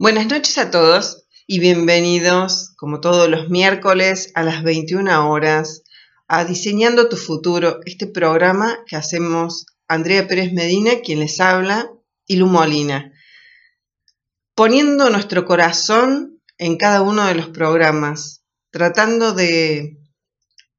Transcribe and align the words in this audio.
Buenas 0.00 0.28
noches 0.28 0.56
a 0.56 0.70
todos 0.70 1.26
y 1.46 1.60
bienvenidos, 1.60 2.72
como 2.78 3.00
todos 3.00 3.28
los 3.28 3.50
miércoles 3.50 4.32
a 4.34 4.42
las 4.42 4.62
21 4.62 5.30
horas, 5.30 5.82
a 6.26 6.46
Diseñando 6.46 7.10
tu 7.10 7.18
Futuro, 7.18 7.80
este 7.84 8.06
programa 8.06 8.78
que 8.86 8.96
hacemos 8.96 9.66
Andrea 9.88 10.26
Pérez 10.26 10.54
Medina, 10.54 11.02
quien 11.04 11.20
les 11.20 11.38
habla, 11.38 11.90
y 12.26 12.36
Lu 12.36 12.46
Molina, 12.46 13.12
poniendo 14.54 15.10
nuestro 15.10 15.44
corazón 15.44 16.40
en 16.56 16.78
cada 16.78 17.02
uno 17.02 17.26
de 17.26 17.34
los 17.34 17.48
programas, 17.48 18.42
tratando 18.70 19.34
de 19.34 19.98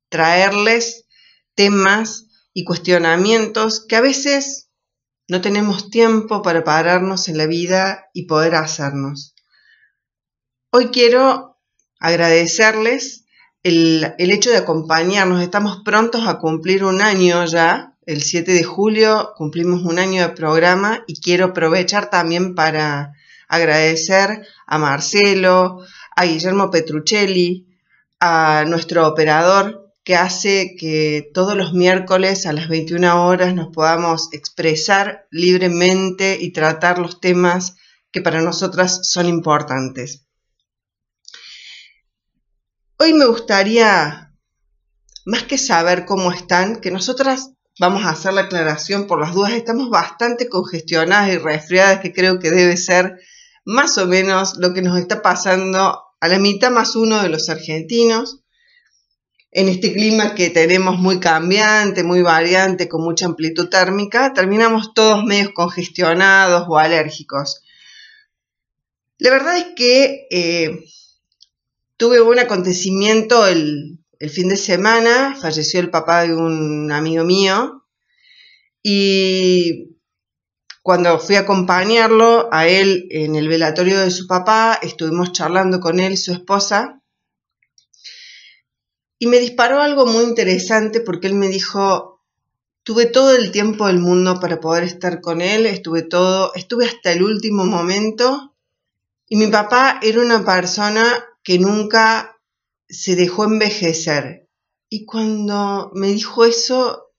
traerles 0.09 1.05
temas 1.53 2.25
y 2.53 2.63
cuestionamientos 2.63 3.85
que 3.85 3.97
a 3.97 4.01
veces 4.01 4.70
no 5.27 5.41
tenemos 5.41 5.89
tiempo 5.89 6.41
para 6.41 6.63
pararnos 6.63 7.29
en 7.29 7.37
la 7.37 7.45
vida 7.45 8.05
y 8.13 8.25
poder 8.25 8.55
hacernos. 8.55 9.35
Hoy 10.71 10.87
quiero 10.87 11.59
agradecerles 11.99 13.25
el, 13.63 14.13
hecho 14.17 14.49
de 14.49 14.57
acompañarnos. 14.57 15.41
Estamos 15.41 15.81
prontos 15.83 16.27
a 16.27 16.39
cumplir 16.39 16.83
un 16.83 17.01
año 17.01 17.45
ya. 17.45 17.95
El 18.05 18.23
7 18.23 18.51
de 18.51 18.63
julio 18.63 19.33
cumplimos 19.35 19.83
un 19.83 19.99
año 19.99 20.21
de 20.21 20.33
programa 20.33 21.03
y 21.07 21.21
quiero 21.21 21.47
aprovechar 21.47 22.09
también 22.09 22.55
para 22.55 23.13
agradecer 23.47 24.47
a 24.65 24.77
Marcelo, 24.77 25.81
a 26.15 26.25
Guillermo 26.25 26.71
Petruccelli, 26.71 27.67
a 28.19 28.65
nuestro 28.67 29.07
operador 29.07 29.90
que 30.03 30.15
hace 30.15 30.75
que 30.77 31.29
todos 31.33 31.55
los 31.55 31.73
miércoles 31.73 32.45
a 32.45 32.53
las 32.53 32.67
21 32.67 33.27
horas 33.27 33.53
nos 33.53 33.67
podamos 33.73 34.29
expresar 34.33 35.27
libremente 35.29 36.37
y 36.39 36.51
tratar 36.51 36.97
los 36.97 37.19
temas 37.19 37.75
que 38.11 38.21
para 38.21 38.41
nosotras 38.41 39.07
son 39.07 39.27
importantes. 39.27 40.25
Hoy 42.97 43.13
me 43.13 43.25
gustaría, 43.25 44.33
más 45.25 45.43
que 45.43 45.57
saber 45.57 46.05
cómo 46.05 46.31
están, 46.31 46.81
que 46.81 46.91
nosotras 46.91 47.51
vamos 47.79 48.03
a 48.03 48.09
hacer 48.09 48.33
la 48.33 48.41
aclaración 48.41 49.07
por 49.07 49.19
las 49.19 49.33
dudas, 49.33 49.53
estamos 49.53 49.89
bastante 49.89 50.49
congestionadas 50.49 51.33
y 51.33 51.37
resfriadas, 51.37 51.99
que 51.99 52.13
creo 52.13 52.39
que 52.39 52.51
debe 52.51 52.77
ser 52.77 53.19
más 53.65 53.97
o 53.97 54.07
menos 54.07 54.57
lo 54.57 54.73
que 54.73 54.81
nos 54.81 54.99
está 54.99 55.21
pasando 55.21 56.03
a 56.19 56.27
la 56.27 56.39
mitad 56.39 56.69
más 56.71 56.95
uno 56.95 57.21
de 57.21 57.29
los 57.29 57.49
argentinos 57.49 58.40
en 59.51 59.67
este 59.67 59.91
clima 59.91 60.33
que 60.33 60.49
tenemos 60.49 60.97
muy 60.97 61.19
cambiante, 61.19 62.03
muy 62.03 62.21
variante, 62.21 62.87
con 62.87 63.03
mucha 63.03 63.25
amplitud 63.25 63.67
térmica, 63.67 64.33
terminamos 64.33 64.93
todos 64.93 65.25
medios 65.25 65.51
congestionados 65.53 66.65
o 66.69 66.77
alérgicos. 66.77 67.61
La 69.17 69.29
verdad 69.29 69.57
es 69.57 69.67
que 69.75 70.27
eh, 70.31 70.85
tuve 71.97 72.21
un 72.21 72.39
acontecimiento 72.39 73.45
el, 73.45 73.99
el 74.19 74.29
fin 74.29 74.47
de 74.47 74.57
semana, 74.57 75.35
falleció 75.39 75.81
el 75.81 75.89
papá 75.89 76.23
de 76.23 76.33
un 76.33 76.89
amigo 76.91 77.25
mío 77.25 77.85
y 78.81 79.97
cuando 80.81 81.19
fui 81.19 81.35
a 81.35 81.41
acompañarlo 81.41 82.47
a 82.51 82.67
él 82.67 83.05
en 83.11 83.35
el 83.35 83.49
velatorio 83.49 83.99
de 83.99 84.11
su 84.11 84.27
papá, 84.27 84.79
estuvimos 84.81 85.33
charlando 85.33 85.81
con 85.81 85.99
él 85.99 86.13
y 86.13 86.17
su 86.17 86.31
esposa 86.31 87.00
y 89.21 89.27
me 89.27 89.37
disparó 89.37 89.79
algo 89.79 90.07
muy 90.07 90.23
interesante 90.23 90.99
porque 90.99 91.27
él 91.27 91.35
me 91.35 91.47
dijo, 91.47 92.23
tuve 92.81 93.05
todo 93.05 93.35
el 93.35 93.51
tiempo 93.51 93.85
del 93.85 93.99
mundo 93.99 94.39
para 94.39 94.59
poder 94.59 94.83
estar 94.83 95.21
con 95.21 95.41
él, 95.41 95.67
estuve 95.67 96.01
todo, 96.01 96.51
estuve 96.55 96.87
hasta 96.87 97.11
el 97.11 97.21
último 97.21 97.63
momento. 97.65 98.55
Y 99.29 99.35
mi 99.35 99.45
papá 99.45 99.99
era 100.01 100.21
una 100.21 100.43
persona 100.43 101.03
que 101.43 101.59
nunca 101.59 102.35
se 102.89 103.15
dejó 103.15 103.43
envejecer. 103.43 104.49
Y 104.89 105.05
cuando 105.05 105.91
me 105.93 106.07
dijo 106.07 106.43
eso, 106.43 107.11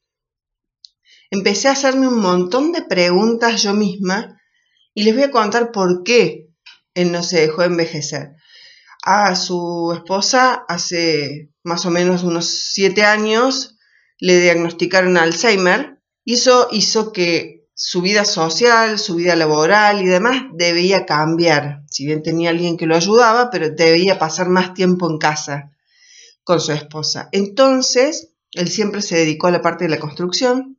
empecé 1.31 1.69
a 1.69 1.73
hacerme 1.73 2.09
un 2.09 2.19
montón 2.19 2.73
de 2.73 2.83
preguntas 2.83 3.63
yo 3.63 3.75
misma 3.75 4.41
y 4.93 5.05
les 5.05 5.15
voy 5.15 5.23
a 5.23 5.31
contar 5.31 5.71
por 5.71 6.03
qué 6.03 6.49
él 6.95 7.13
no 7.13 7.23
se 7.23 7.43
dejó 7.43 7.63
envejecer. 7.63 8.33
A 9.03 9.35
su 9.35 9.93
esposa 9.95 10.65
hace 10.69 11.51
más 11.65 11.85
o 11.87 11.91
menos 11.91 12.23
unos 12.23 12.47
siete 12.47 13.03
años, 13.03 13.77
le 14.19 14.41
diagnosticaron 14.41 15.17
Alzheimer 15.17 16.01
y 16.25 16.35
eso 16.35 16.69
hizo 16.71 17.13
que 17.13 17.67
su 17.75 18.01
vida 18.01 18.25
social, 18.25 19.01
su 19.01 19.17
vida 19.17 19.35
laboral 19.35 20.03
y 20.03 20.07
demás 20.07 20.45
debía 20.53 21.05
cambiar. 21.05 21.83
Si 21.91 22.07
bien 22.07 22.23
tenía 22.23 22.51
alguien 22.51 22.77
que 22.77 22.87
lo 22.87 22.95
ayudaba, 22.95 23.51
pero 23.51 23.71
debía 23.71 24.21
pasar 24.21 24.49
más 24.49 24.73
tiempo 24.73 25.11
en 25.11 25.19
casa 25.19 25.73
con 26.45 26.61
su 26.61 26.71
esposa. 26.71 27.29
Entonces, 27.33 28.35
él 28.53 28.69
siempre 28.69 29.03
se 29.03 29.17
dedicó 29.17 29.49
a 29.49 29.51
la 29.53 29.63
parte 29.63 29.85
de 29.85 29.91
la 29.91 29.99
construcción. 29.99 30.79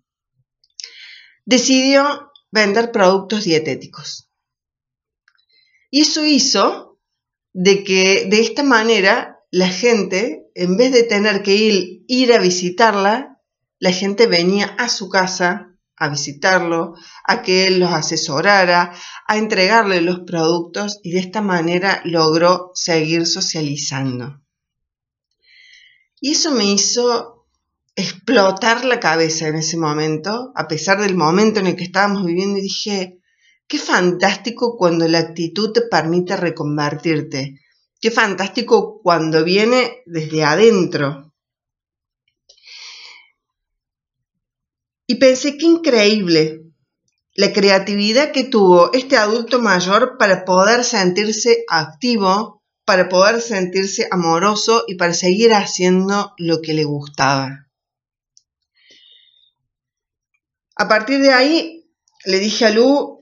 Decidió 1.43 2.31
vender 2.51 2.93
productos 2.93 3.43
dietéticos. 3.43 4.29
Y 5.89 6.03
eso 6.03 6.23
hizo 6.23 6.92
de 7.53 7.83
que 7.83 8.27
de 8.29 8.41
esta 8.41 8.63
manera 8.63 9.39
la 9.51 9.69
gente 9.69 10.43
en 10.55 10.77
vez 10.77 10.91
de 10.91 11.03
tener 11.03 11.41
que 11.41 11.55
ir, 11.55 12.03
ir 12.07 12.33
a 12.33 12.39
visitarla, 12.39 13.39
la 13.79 13.91
gente 13.91 14.27
venía 14.27 14.65
a 14.77 14.89
su 14.89 15.09
casa 15.09 15.73
a 15.95 16.09
visitarlo, 16.09 16.95
a 17.23 17.41
que 17.41 17.67
él 17.67 17.79
los 17.79 17.91
asesorara, 17.91 18.93
a 19.27 19.37
entregarle 19.37 20.01
los 20.01 20.21
productos 20.21 20.99
y 21.03 21.11
de 21.11 21.19
esta 21.19 21.41
manera 21.41 22.01
logró 22.03 22.71
seguir 22.73 23.25
socializando. 23.25 24.41
Y 26.19 26.31
eso 26.31 26.51
me 26.51 26.65
hizo 26.65 27.47
explotar 27.95 28.85
la 28.85 28.99
cabeza 28.99 29.47
en 29.47 29.55
ese 29.55 29.77
momento, 29.77 30.51
a 30.55 30.67
pesar 30.67 30.99
del 30.99 31.15
momento 31.15 31.59
en 31.59 31.67
el 31.67 31.75
que 31.75 31.83
estábamos 31.83 32.25
viviendo, 32.25 32.57
y 32.57 32.63
dije, 32.63 33.19
qué 33.67 33.79
fantástico 33.79 34.77
cuando 34.77 35.07
la 35.07 35.19
actitud 35.19 35.71
te 35.71 35.81
permite 35.81 36.37
reconvertirte, 36.37 37.59
Qué 38.03 38.11
fantástico 38.11 38.99
cuando 39.01 39.45
viene 39.45 40.03
desde 40.05 40.43
adentro. 40.43 41.33
Y 45.07 45.15
pensé 45.15 45.57
qué 45.57 45.67
increíble 45.67 46.63
la 47.33 47.53
creatividad 47.53 48.33
que 48.33 48.43
tuvo 48.43 48.91
este 48.91 49.15
adulto 49.15 49.61
mayor 49.61 50.17
para 50.17 50.43
poder 50.43 50.83
sentirse 50.83 51.63
activo, 51.69 52.61
para 52.83 53.07
poder 53.07 53.39
sentirse 53.39 54.09
amoroso 54.11 54.83
y 54.85 54.95
para 54.95 55.13
seguir 55.13 55.53
haciendo 55.53 56.33
lo 56.37 56.61
que 56.61 56.73
le 56.73 56.83
gustaba. 56.83 57.69
A 60.75 60.89
partir 60.89 61.21
de 61.21 61.31
ahí 61.31 61.89
le 62.25 62.39
dije 62.39 62.65
a 62.65 62.69
Lu, 62.69 63.12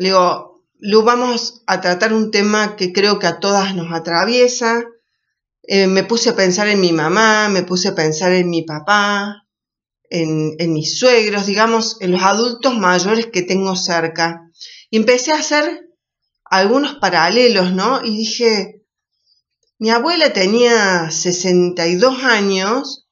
le 0.00 0.08
digo, 0.08 0.64
lo 0.78 1.02
vamos 1.02 1.62
a 1.66 1.82
tratar 1.82 2.14
un 2.14 2.30
tema 2.30 2.74
que 2.74 2.90
creo 2.90 3.18
que 3.18 3.26
a 3.26 3.38
todas 3.38 3.74
nos 3.74 3.92
atraviesa. 3.92 4.82
Eh, 5.62 5.86
me 5.88 6.04
puse 6.04 6.30
a 6.30 6.36
pensar 6.36 6.68
en 6.68 6.80
mi 6.80 6.90
mamá, 6.90 7.50
me 7.50 7.64
puse 7.64 7.88
a 7.88 7.94
pensar 7.94 8.32
en 8.32 8.48
mi 8.48 8.62
papá, 8.62 9.46
en, 10.08 10.54
en 10.58 10.72
mis 10.72 10.98
suegros, 10.98 11.44
digamos, 11.44 11.98
en 12.00 12.12
los 12.12 12.22
adultos 12.22 12.78
mayores 12.78 13.26
que 13.26 13.42
tengo 13.42 13.76
cerca. 13.76 14.50
Y 14.88 14.96
empecé 14.96 15.32
a 15.32 15.40
hacer 15.40 15.90
algunos 16.44 16.94
paralelos, 16.94 17.74
¿no? 17.74 18.02
Y 18.02 18.16
dije, 18.16 18.86
mi 19.78 19.90
abuela 19.90 20.32
tenía 20.32 21.10
62 21.10 22.24
años 22.24 23.06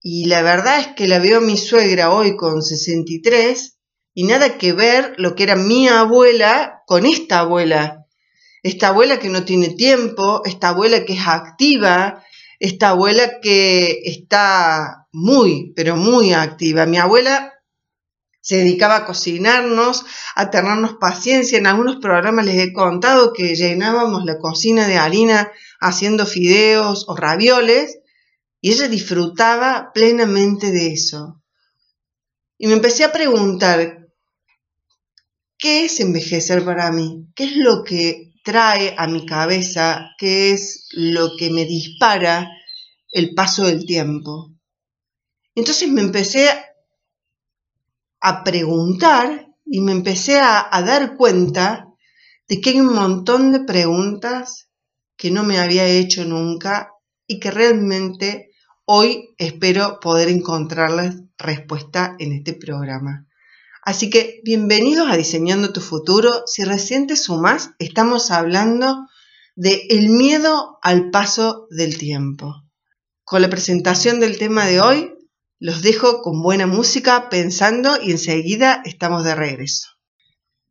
y 0.00 0.26
la 0.26 0.42
verdad 0.42 0.78
es 0.78 0.86
que 0.94 1.08
la 1.08 1.18
veo 1.18 1.38
a 1.38 1.40
mi 1.40 1.56
suegra 1.56 2.12
hoy 2.12 2.36
con 2.36 2.62
63 2.62 3.71
y 4.14 4.24
nada 4.24 4.58
que 4.58 4.72
ver 4.72 5.14
lo 5.18 5.34
que 5.34 5.44
era 5.44 5.56
mi 5.56 5.88
abuela 5.88 6.82
con 6.86 7.06
esta 7.06 7.40
abuela. 7.40 8.06
Esta 8.62 8.88
abuela 8.88 9.18
que 9.18 9.28
no 9.28 9.44
tiene 9.44 9.70
tiempo, 9.70 10.42
esta 10.44 10.68
abuela 10.68 11.04
que 11.04 11.14
es 11.14 11.26
activa, 11.26 12.22
esta 12.60 12.90
abuela 12.90 13.40
que 13.40 14.02
está 14.04 15.08
muy, 15.12 15.72
pero 15.74 15.96
muy 15.96 16.32
activa. 16.32 16.86
Mi 16.86 16.98
abuela 16.98 17.52
se 18.40 18.58
dedicaba 18.58 18.96
a 18.96 19.04
cocinarnos, 19.04 20.04
a 20.34 20.50
tenernos 20.50 20.94
paciencia. 21.00 21.58
En 21.58 21.66
algunos 21.66 21.96
programas 21.96 22.44
les 22.44 22.58
he 22.58 22.72
contado 22.72 23.32
que 23.32 23.54
llenábamos 23.54 24.24
la 24.24 24.38
cocina 24.38 24.86
de 24.86 24.96
harina 24.96 25.50
haciendo 25.80 26.26
fideos 26.26 27.04
o 27.08 27.16
ravioles 27.16 27.98
y 28.60 28.72
ella 28.72 28.88
disfrutaba 28.88 29.90
plenamente 29.92 30.70
de 30.70 30.92
eso. 30.92 31.42
Y 32.58 32.68
me 32.68 32.74
empecé 32.74 33.02
a 33.02 33.12
preguntar, 33.12 34.01
¿Qué 35.62 35.84
es 35.84 36.00
envejecer 36.00 36.64
para 36.64 36.90
mí? 36.90 37.28
¿Qué 37.36 37.44
es 37.44 37.56
lo 37.56 37.84
que 37.84 38.32
trae 38.42 38.96
a 38.98 39.06
mi 39.06 39.24
cabeza? 39.24 40.10
¿Qué 40.18 40.50
es 40.50 40.88
lo 40.90 41.36
que 41.38 41.50
me 41.50 41.64
dispara 41.64 42.50
el 43.12 43.32
paso 43.32 43.66
del 43.66 43.86
tiempo? 43.86 44.50
Entonces 45.54 45.88
me 45.88 46.00
empecé 46.00 46.48
a 48.20 48.42
preguntar 48.42 49.54
y 49.64 49.80
me 49.80 49.92
empecé 49.92 50.40
a, 50.40 50.68
dar 50.84 51.16
cuenta 51.16 51.86
de 52.48 52.60
que 52.60 52.70
hay 52.70 52.80
un 52.80 52.92
montón 52.92 53.52
de 53.52 53.60
preguntas 53.60 54.68
que 55.16 55.30
no 55.30 55.44
me 55.44 55.60
había 55.60 55.86
hecho 55.86 56.24
nunca 56.24 56.90
y 57.28 57.38
que 57.38 57.52
realmente 57.52 58.50
hoy 58.84 59.28
espero 59.38 60.00
poder 60.00 60.28
encontrarles 60.28 61.22
respuesta 61.38 62.16
en 62.18 62.32
este 62.32 62.52
programa. 62.52 63.28
Así 63.84 64.10
que 64.10 64.40
bienvenidos 64.44 65.10
a 65.10 65.16
Diseñando 65.16 65.72
tu 65.72 65.80
futuro. 65.80 66.44
Si 66.46 66.62
recién 66.62 67.08
te 67.08 67.16
sumás, 67.16 67.70
estamos 67.80 68.30
hablando 68.30 69.08
de 69.56 69.88
el 69.90 70.08
miedo 70.08 70.78
al 70.82 71.10
paso 71.10 71.66
del 71.68 71.98
tiempo. 71.98 72.62
Con 73.24 73.42
la 73.42 73.50
presentación 73.50 74.20
del 74.20 74.38
tema 74.38 74.66
de 74.66 74.80
hoy, 74.80 75.12
los 75.58 75.82
dejo 75.82 76.22
con 76.22 76.42
buena 76.42 76.68
música 76.68 77.28
pensando 77.28 78.00
y 78.00 78.12
enseguida 78.12 78.82
estamos 78.84 79.24
de 79.24 79.34
regreso. 79.34 79.88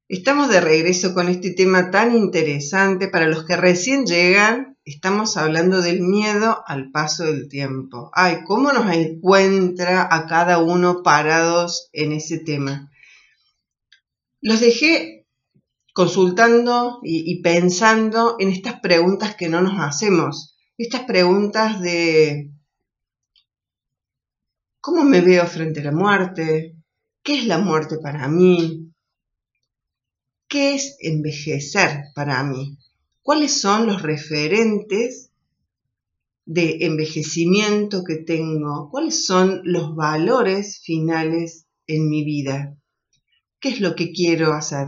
Estamos 0.07 0.47
de 0.47 0.61
regreso 0.61 1.13
con 1.13 1.27
este 1.27 1.51
tema 1.51 1.91
tan 1.91 2.15
interesante 2.15 3.09
para 3.09 3.27
los 3.27 3.43
que 3.43 3.57
recién 3.57 4.05
llegan. 4.05 4.77
Estamos 4.85 5.35
hablando 5.35 5.81
del 5.81 5.99
miedo 5.99 6.63
al 6.65 6.91
paso 6.91 7.25
del 7.25 7.49
tiempo. 7.49 8.09
Ay, 8.13 8.45
cómo 8.45 8.71
nos 8.71 8.89
encuentra 8.95 10.07
a 10.09 10.27
cada 10.27 10.59
uno 10.59 11.03
parados 11.03 11.89
en 11.91 12.13
ese 12.13 12.37
tema. 12.37 12.87
Los 14.41 14.59
dejé 14.59 15.27
consultando 15.93 16.99
y, 17.03 17.41
pensando 17.41 18.37
en 18.39 18.49
estas 18.49 18.79
preguntas 18.79 19.35
que 19.35 19.49
no 19.49 19.61
nos 19.61 19.79
hacemos. 19.79 20.57
Estas 20.77 21.03
preguntas 21.03 21.79
de 21.79 22.51
¿cómo 24.79 25.03
me 25.03 25.21
veo 25.21 25.45
frente 25.45 25.81
a 25.81 25.83
la 25.83 25.91
muerte? 25.91 26.75
¿Qué 27.21 27.37
es 27.37 27.45
la 27.45 27.59
muerte 27.59 27.97
para 28.01 28.27
mí? 28.27 28.91
¿Qué 30.47 30.73
es 30.73 30.97
envejecer 31.01 32.05
para 32.15 32.43
mí? 32.43 32.79
¿Cuáles 33.21 33.61
son 33.61 33.85
los 33.85 34.01
referentes 34.01 35.29
de 36.45 36.77
envejecimiento 36.81 38.03
que 38.03 38.15
tengo? 38.15 38.89
¿Cuáles 38.89 39.23
son 39.23 39.61
los 39.65 39.95
valores 39.95 40.81
finales 40.83 41.67
en 41.85 42.09
mi 42.09 42.23
vida? 42.23 42.80
¿Qué 43.61 43.69
es 43.69 43.79
lo 43.79 43.95
que 43.95 44.11
quiero 44.11 44.53
hacer? 44.53 44.87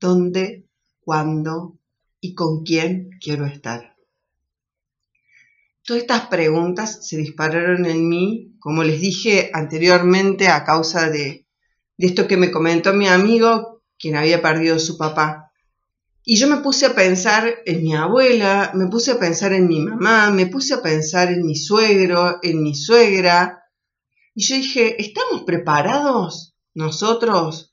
¿Dónde, 0.00 0.66
cuándo 0.98 1.78
y 2.20 2.34
con 2.34 2.64
quién 2.64 3.10
quiero 3.20 3.46
estar? 3.46 3.94
Todas 5.84 6.02
estas 6.02 6.22
preguntas 6.22 7.06
se 7.06 7.16
dispararon 7.16 7.86
en 7.86 8.08
mí, 8.08 8.56
como 8.58 8.82
les 8.82 9.00
dije 9.00 9.52
anteriormente, 9.54 10.48
a 10.48 10.64
causa 10.64 11.08
de, 11.08 11.46
esto 11.96 12.26
que 12.26 12.36
me 12.36 12.50
comentó 12.50 12.92
mi 12.92 13.06
amigo, 13.06 13.84
quien 14.00 14.16
había 14.16 14.42
perdido 14.42 14.74
a 14.74 14.80
su 14.80 14.98
papá. 14.98 15.52
Y 16.24 16.38
yo 16.38 16.48
me 16.48 16.56
puse 16.56 16.86
a 16.86 16.94
pensar 16.96 17.54
en 17.66 17.84
mi 17.84 17.94
abuela, 17.94 18.72
me 18.74 18.88
puse 18.88 19.12
a 19.12 19.20
pensar 19.20 19.52
en 19.52 19.68
mi 19.68 19.78
mamá, 19.78 20.32
me 20.32 20.46
puse 20.46 20.74
a 20.74 20.82
pensar 20.82 21.30
en 21.30 21.46
mi 21.46 21.54
suegro, 21.54 22.40
en 22.42 22.64
mi 22.64 22.74
suegra. 22.74 23.62
Y 24.34 24.42
yo 24.42 24.56
dije, 24.56 25.00
¿estamos 25.00 25.44
preparados 25.44 26.53
nosotros, 26.74 27.72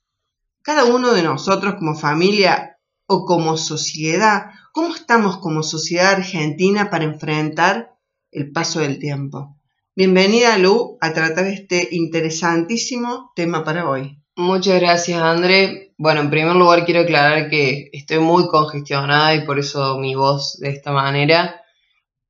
cada 0.62 0.86
uno 0.86 1.12
de 1.14 1.24
nosotros 1.24 1.76
como 1.76 1.96
familia 1.96 2.78
o 3.08 3.26
como 3.26 3.58
sociedad, 3.58 4.52
cómo 4.72 4.94
estamos 4.96 5.38
como 5.38 5.64
sociedad 5.64 6.14
argentina 6.14 6.90
para 6.92 7.06
enfrentar 7.06 7.96
el 8.32 8.52
paso 8.52 8.80
del 8.80 9.00
tiempo. 9.00 9.58
Bienvenida 9.96 10.58
Lu 10.60 10.98
a 11.02 11.14
tratar 11.14 11.48
este 11.48 11.90
interesantísimo 11.92 13.32
tema 13.36 13.64
para 13.64 13.90
hoy. 13.90 14.20
Muchas 14.36 14.80
gracias 14.80 15.22
André. 15.22 15.94
Bueno, 15.98 16.22
en 16.22 16.30
primer 16.30 16.56
lugar 16.56 16.86
quiero 16.86 17.02
aclarar 17.02 17.50
que 17.50 17.90
estoy 17.94 18.20
muy 18.20 18.48
congestionada 18.48 19.34
y 19.36 19.46
por 19.46 19.58
eso 19.58 19.98
mi 19.98 20.14
voz 20.14 20.60
de 20.60 20.70
esta 20.70 20.92
manera, 20.92 21.62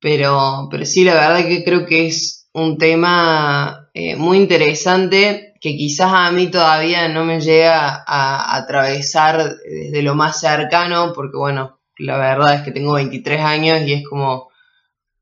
pero, 0.00 0.68
pero 0.70 0.86
sí, 0.86 1.04
la 1.04 1.14
verdad 1.14 1.46
que 1.46 1.62
creo 1.64 1.86
que 1.86 2.06
es 2.06 2.48
un 2.54 2.78
tema 2.78 3.90
eh, 3.94 4.16
muy 4.16 4.38
interesante 4.38 5.51
que 5.62 5.76
quizás 5.76 6.10
a 6.12 6.32
mí 6.32 6.48
todavía 6.48 7.06
no 7.08 7.24
me 7.24 7.40
llega 7.40 8.02
a, 8.04 8.56
atravesar 8.56 9.54
desde 9.64 10.02
lo 10.02 10.16
más 10.16 10.40
cercano, 10.40 11.12
porque 11.14 11.36
bueno, 11.36 11.78
la 11.98 12.18
verdad 12.18 12.54
es 12.56 12.62
que 12.62 12.72
tengo 12.72 12.94
23 12.94 13.40
años 13.40 13.82
y 13.82 13.92
es 13.92 14.02
como 14.04 14.50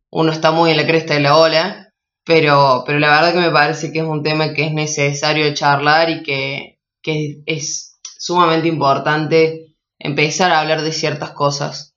uno 0.08 0.32
está 0.32 0.50
muy 0.50 0.70
en 0.70 0.78
la 0.78 0.86
cresta 0.86 1.12
de 1.12 1.20
la 1.20 1.36
ola, 1.36 1.92
pero, 2.24 2.84
pero 2.86 2.98
la 2.98 3.10
verdad 3.10 3.34
que 3.34 3.40
me 3.40 3.50
parece 3.50 3.92
que 3.92 3.98
es 3.98 4.04
un 4.06 4.22
tema 4.22 4.54
que 4.54 4.64
es 4.64 4.72
necesario 4.72 5.52
charlar 5.52 6.08
y 6.08 6.22
que, 6.22 6.80
que 7.02 7.42
es 7.44 7.98
sumamente 8.18 8.66
importante 8.66 9.76
empezar 9.98 10.52
a 10.52 10.60
hablar 10.60 10.80
de 10.80 10.92
ciertas 10.92 11.32
cosas. 11.32 11.94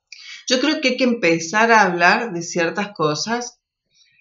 Yo 0.49 0.59
creo 0.59 0.81
que 0.81 0.89
hay 0.89 0.97
que 0.97 1.05
empezar 1.05 1.71
a 1.71 1.83
hablar 1.83 2.33
de 2.33 2.41
ciertas 2.41 2.89
cosas 2.89 3.61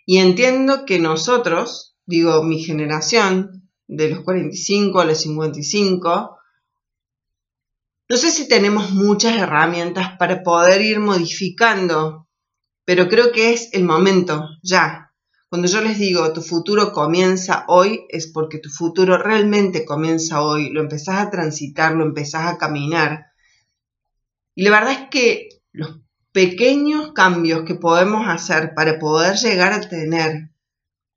y 0.07 0.19
entiendo 0.19 0.85
que 0.85 1.01
nosotros, 1.01 1.97
digo, 2.07 2.45
mi 2.45 2.63
generación, 2.63 3.62
de 3.97 4.09
los 4.09 4.21
45 4.21 5.01
a 5.01 5.05
los 5.05 5.19
55. 5.21 6.39
No 8.09 8.17
sé 8.17 8.31
si 8.31 8.49
tenemos 8.49 8.91
muchas 8.91 9.37
herramientas 9.37 10.17
para 10.19 10.43
poder 10.43 10.81
ir 10.81 10.99
modificando, 10.99 12.29
pero 12.85 13.09
creo 13.09 13.33
que 13.33 13.53
es 13.53 13.69
el 13.73 13.85
momento, 13.85 14.49
ya. 14.63 15.13
Cuando 15.49 15.69
yo 15.69 15.83
les 15.83 15.99
digo 15.99 16.33
tu 16.33 16.41
futuro 16.41 16.93
comienza 16.93 17.65
hoy, 17.69 18.07
es 18.09 18.27
porque 18.27 18.59
tu 18.59 18.71
futuro 18.71 19.19
realmente 19.19 19.85
comienza 19.85 20.41
hoy, 20.43 20.71
lo 20.71 20.81
empezás 20.81 21.19
a 21.19 21.31
transitar, 21.31 21.93
lo 21.93 22.05
empezás 22.05 22.47
a 22.47 22.57
caminar. 22.57 23.27
Y 24.55 24.63
la 24.63 24.71
verdad 24.71 24.93
es 24.93 25.09
que 25.11 25.49
los 25.73 26.01
pequeños 26.33 27.13
cambios 27.13 27.65
que 27.65 27.75
podemos 27.75 28.27
hacer 28.27 28.73
para 28.75 28.99
poder 28.99 29.37
llegar 29.37 29.75
a 29.75 29.87
tener 29.87 30.52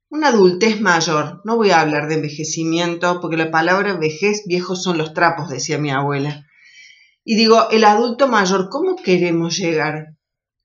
una 0.08 0.28
adultez 0.28 0.80
mayor. 0.80 1.40
No 1.44 1.56
voy 1.56 1.70
a 1.70 1.80
hablar 1.80 2.08
de 2.08 2.16
envejecimiento 2.16 3.20
porque 3.20 3.36
la 3.36 3.50
palabra 3.50 3.96
vejez, 3.96 4.42
viejos 4.46 4.82
son 4.82 4.98
los 4.98 5.14
trapos, 5.14 5.48
decía 5.48 5.78
mi 5.78 5.90
abuela. 5.90 6.46
Y 7.24 7.36
digo, 7.36 7.68
el 7.70 7.84
adulto 7.84 8.28
mayor, 8.28 8.68
¿cómo 8.70 8.96
queremos 8.96 9.56
llegar? 9.56 10.16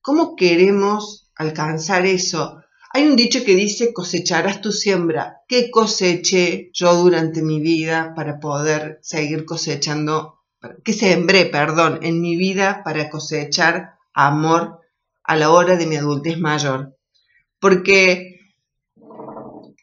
¿Cómo 0.01 0.35
queremos 0.35 1.31
alcanzar 1.35 2.05
eso? 2.05 2.61
Hay 2.93 3.07
un 3.07 3.15
dicho 3.15 3.43
que 3.43 3.55
dice, 3.55 3.93
cosecharás 3.93 4.61
tu 4.61 4.71
siembra. 4.71 5.37
¿Qué 5.47 5.71
coseché 5.71 6.69
yo 6.73 6.93
durante 6.95 7.41
mi 7.41 7.59
vida 7.59 8.13
para 8.15 8.39
poder 8.39 8.99
seguir 9.01 9.45
cosechando? 9.45 10.39
¿Qué 10.83 10.93
sembré, 10.93 11.45
perdón, 11.45 11.99
en 12.03 12.21
mi 12.21 12.35
vida 12.35 12.81
para 12.83 13.09
cosechar 13.09 13.93
amor 14.13 14.81
a 15.23 15.35
la 15.35 15.51
hora 15.51 15.77
de 15.77 15.87
mi 15.87 15.95
adultez 15.95 16.37
mayor? 16.37 16.97
Porque 17.59 18.30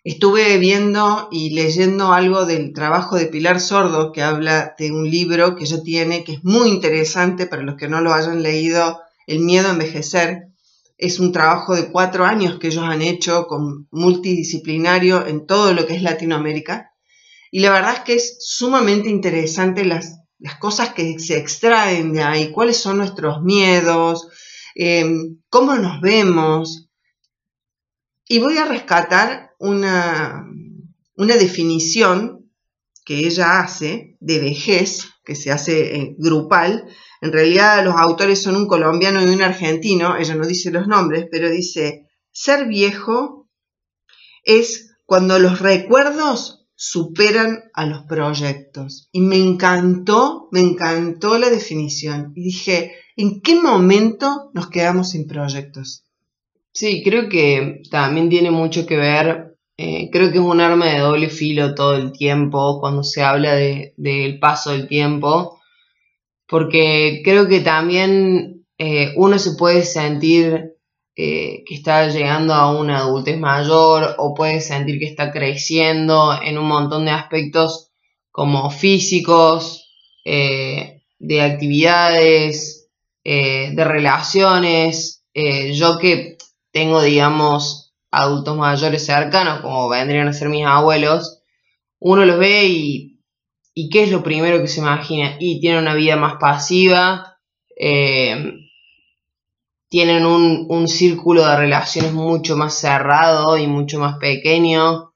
Estuve 0.09 0.57
viendo 0.57 1.29
y 1.31 1.51
leyendo 1.51 2.15
algo 2.15 2.47
del 2.47 2.73
trabajo 2.73 3.17
de 3.17 3.27
Pilar 3.27 3.61
Sordo, 3.61 4.11
que 4.11 4.23
habla 4.23 4.75
de 4.79 4.91
un 4.91 5.11
libro 5.11 5.55
que 5.55 5.65
ella 5.65 5.83
tiene, 5.83 6.25
que 6.25 6.33
es 6.33 6.45
muy 6.45 6.71
interesante 6.71 7.47
para 7.47 7.63
los 7.63 7.77
que 7.77 7.89
no 7.89 8.01
lo 8.01 8.15
hayan 8.15 8.43
leído, 8.43 9.03
El 9.27 9.41
miedo 9.41 9.69
a 9.69 9.73
envejecer. 9.73 10.49
Es 10.97 11.21
un 11.21 11.31
trabajo 11.31 11.77
de 11.77 11.93
cuatro 11.93 12.25
años 12.25 12.59
que 12.59 12.69
ellos 12.69 12.85
han 12.85 13.03
hecho 13.03 13.47
con 13.49 13.87
multidisciplinario 13.91 15.27
en 15.27 15.47
todo 15.47 15.75
lo 15.75 15.87
que 15.87 15.97
es 15.97 16.01
Latinoamérica. 16.01 16.91
Y 17.51 17.61
la 17.61 17.71
verdad 17.71 17.97
es 17.97 18.01
que 18.01 18.15
es 18.15 18.39
sumamente 18.41 19.11
interesante 19.11 19.85
las, 19.85 20.21
las 20.39 20.55
cosas 20.55 20.95
que 20.95 21.19
se 21.19 21.37
extraen 21.37 22.15
de 22.15 22.23
ahí, 22.23 22.51
cuáles 22.51 22.79
son 22.79 22.97
nuestros 22.97 23.43
miedos, 23.43 24.27
eh, 24.75 25.05
cómo 25.51 25.75
nos 25.75 26.01
vemos. 26.01 26.89
Y 28.27 28.39
voy 28.39 28.57
a 28.57 28.65
rescatar 28.65 29.48
una, 29.59 30.47
una 31.17 31.37
definición 31.37 32.51
que 33.05 33.27
ella 33.27 33.61
hace 33.61 34.17
de 34.21 34.39
vejez, 34.39 35.09
que 35.25 35.35
se 35.35 35.51
hace 35.51 35.97
eh, 35.97 36.15
grupal. 36.19 36.85
En 37.21 37.33
realidad 37.33 37.85
los 37.85 37.95
autores 37.97 38.43
son 38.43 38.57
un 38.57 38.67
colombiano 38.67 39.23
y 39.23 39.35
un 39.35 39.43
argentino, 39.43 40.17
ella 40.17 40.35
no 40.35 40.47
dice 40.47 40.71
los 40.71 40.87
nombres, 40.87 41.27
pero 41.31 41.51
dice, 41.51 42.07
ser 42.31 42.67
viejo 42.67 43.49
es 44.45 44.95
cuando 45.07 45.39
los 45.39 45.61
recuerdos 45.61 46.67
superan 46.75 47.65
a 47.75 47.87
los 47.87 48.03
proyectos. 48.05 49.09
Y 49.11 49.21
me 49.21 49.37
encantó, 49.37 50.49
me 50.53 50.61
encantó 50.61 51.39
la 51.39 51.51
definición. 51.51 52.33
Y 52.37 52.43
dije, 52.45 52.93
¿en 53.17 53.41
qué 53.41 53.57
momento 53.57 54.51
nos 54.55 54.69
quedamos 54.69 55.11
sin 55.11 55.27
proyectos? 55.27 56.05
Sí, 56.73 57.03
creo 57.03 57.29
que 57.29 57.83
también 57.91 58.29
tiene 58.29 58.51
mucho 58.51 58.87
que 58.87 58.97
ver 58.97 59.48
eh, 59.81 60.11
creo 60.11 60.33
que 60.33 60.39
es 60.39 60.45
un 60.45 60.61
arma 60.61 60.87
de 60.87 60.99
doble 60.99 61.31
filo 61.31 61.73
todo 61.73 61.95
el 61.95 62.11
tiempo 62.11 62.81
cuando 62.81 63.05
se 63.05 63.23
habla 63.23 63.55
del 63.55 64.39
paso 64.41 64.73
del 64.73 64.89
tiempo, 64.89 65.61
porque 66.49 67.23
creo 67.25 67.47
que 67.47 67.61
también 67.61 68.67
eh, 68.77 69.13
uno 69.15 69.39
se 69.39 69.53
puede 69.53 69.85
sentir 69.85 70.75
eh, 71.15 71.63
que 71.65 71.75
está 71.77 72.09
llegando 72.09 72.55
a 72.55 72.77
una 72.77 72.99
adultez 72.99 73.39
mayor 73.39 74.17
o 74.19 74.35
puede 74.35 74.61
sentir 74.61 74.99
que 74.99 75.07
está 75.07 75.31
creciendo 75.31 76.37
en 76.43 76.59
un 76.59 76.67
montón 76.67 77.05
de 77.05 77.13
aspectos 77.13 77.93
como 78.33 78.71
físicos, 78.71 79.85
de 80.25 81.41
actividades, 81.41 82.91
de 83.25 83.85
relaciones. 83.85 85.25
Yo 85.35 85.99
que 85.99 86.37
tengo, 86.71 87.01
digamos, 87.03 87.88
adultos 88.11 88.57
mayores 88.57 89.05
cercanos, 89.05 89.61
como 89.61 89.89
vendrían 89.89 90.29
a 90.29 90.33
ser 90.33 90.49
mis 90.49 90.67
abuelos, 90.67 91.43
uno 92.01 92.25
los 92.25 92.39
ve 92.39 92.65
y, 92.67 93.19
¿qué 93.91 94.05
es 94.05 94.11
lo 94.11 94.23
primero 94.23 94.61
que 94.61 94.69
se 94.69 94.81
imagina? 94.81 95.37
Y 95.39 95.61
tienen 95.61 95.83
una 95.83 95.95
vida 95.95 96.17
más 96.17 96.37
pasiva, 96.41 97.39
eh, 97.77 98.53
tienen 99.89 100.27
un, 100.27 100.89
círculo 100.89 101.47
de 101.47 101.57
relaciones 101.57 102.13
mucho 102.13 102.57
más 102.57 102.75
cerrado 102.75 103.57
y 103.57 103.67
mucho 103.67 103.99
más 103.99 104.19
pequeño. 104.19 105.13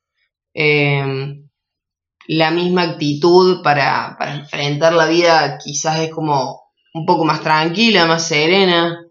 la 2.28 2.50
misma 2.50 2.82
actitud 2.82 3.62
para, 3.62 4.16
para 4.18 4.36
enfrentar 4.36 4.92
la 4.94 5.06
vida 5.06 5.58
quizás 5.58 6.00
es 6.00 6.10
como 6.10 6.62
un 6.94 7.06
poco 7.06 7.24
más 7.24 7.40
tranquila, 7.40 8.06
más 8.06 8.26
serena. 8.26 9.06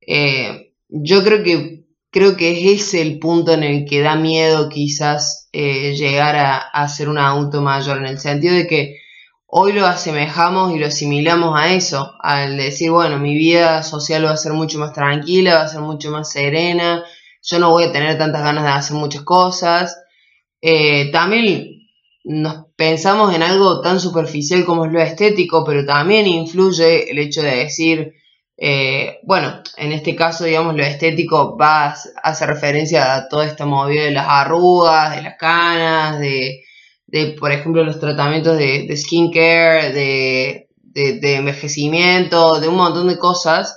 Eh, 0.00 0.72
yo 0.88 1.22
creo 1.24 1.42
que 1.42 1.75
creo 2.16 2.34
que 2.34 2.52
es 2.52 2.80
ese 2.80 3.02
el 3.02 3.18
punto 3.18 3.52
en 3.52 3.62
el 3.62 3.84
que 3.84 4.00
da 4.00 4.16
miedo 4.16 4.70
quizás 4.70 5.50
eh, 5.52 5.94
llegar 5.94 6.34
a, 6.34 6.56
a, 6.56 6.88
ser 6.88 7.10
un 7.10 7.18
adulto 7.18 7.60
mayor, 7.60 7.98
en 7.98 8.06
el 8.06 8.18
sentido 8.18 8.54
de 8.54 8.66
que 8.66 8.96
hoy 9.44 9.74
lo 9.74 9.84
asemejamos 9.84 10.74
y 10.74 10.78
lo 10.78 10.86
asimilamos 10.86 11.52
a 11.54 11.74
eso, 11.74 12.14
al 12.22 12.56
decir, 12.56 12.90
bueno, 12.90 13.18
mi 13.18 13.34
vida 13.34 13.82
social 13.82 14.24
va 14.24 14.30
a 14.30 14.38
ser 14.38 14.54
mucho 14.54 14.78
más 14.78 14.94
tranquila, 14.94 15.56
va 15.56 15.62
a 15.64 15.68
ser 15.68 15.82
mucho 15.82 16.10
más 16.10 16.32
serena, 16.32 17.04
yo 17.42 17.58
no 17.58 17.70
voy 17.70 17.84
a 17.84 17.92
tener 17.92 18.16
tantas 18.16 18.42
ganas 18.42 18.64
de 18.64 18.70
hacer 18.70 18.96
muchas 18.96 19.20
cosas. 19.20 19.94
Eh, 20.62 21.10
también 21.12 21.86
nos 22.24 22.64
pensamos 22.76 23.34
en 23.34 23.42
algo 23.42 23.82
tan 23.82 24.00
superficial 24.00 24.64
como 24.64 24.86
es 24.86 24.92
lo 24.92 25.02
estético, 25.02 25.64
pero 25.66 25.84
también 25.84 26.26
influye 26.26 27.10
el 27.10 27.18
hecho 27.18 27.42
de 27.42 27.56
decir, 27.56 28.14
eh, 28.58 29.18
bueno, 29.22 29.62
en 29.76 29.92
este 29.92 30.16
caso, 30.16 30.44
digamos, 30.44 30.74
lo 30.74 30.82
estético 30.82 31.56
va 31.58 31.86
a 31.86 31.96
hacer 32.22 32.48
referencia 32.48 33.14
a 33.14 33.28
toda 33.28 33.46
esta 33.46 33.66
movida 33.66 34.04
de 34.04 34.12
las 34.12 34.26
arrugas, 34.28 35.14
de 35.14 35.22
las 35.22 35.36
canas, 35.36 36.18
de, 36.18 36.64
de 37.06 37.36
por 37.38 37.52
ejemplo, 37.52 37.84
los 37.84 38.00
tratamientos 38.00 38.56
de, 38.56 38.96
skincare, 38.96 39.92
de, 39.92 40.68
de, 40.82 41.20
de 41.20 41.36
envejecimiento, 41.36 42.58
de 42.60 42.68
un 42.68 42.76
montón 42.76 43.08
de 43.08 43.18
cosas 43.18 43.76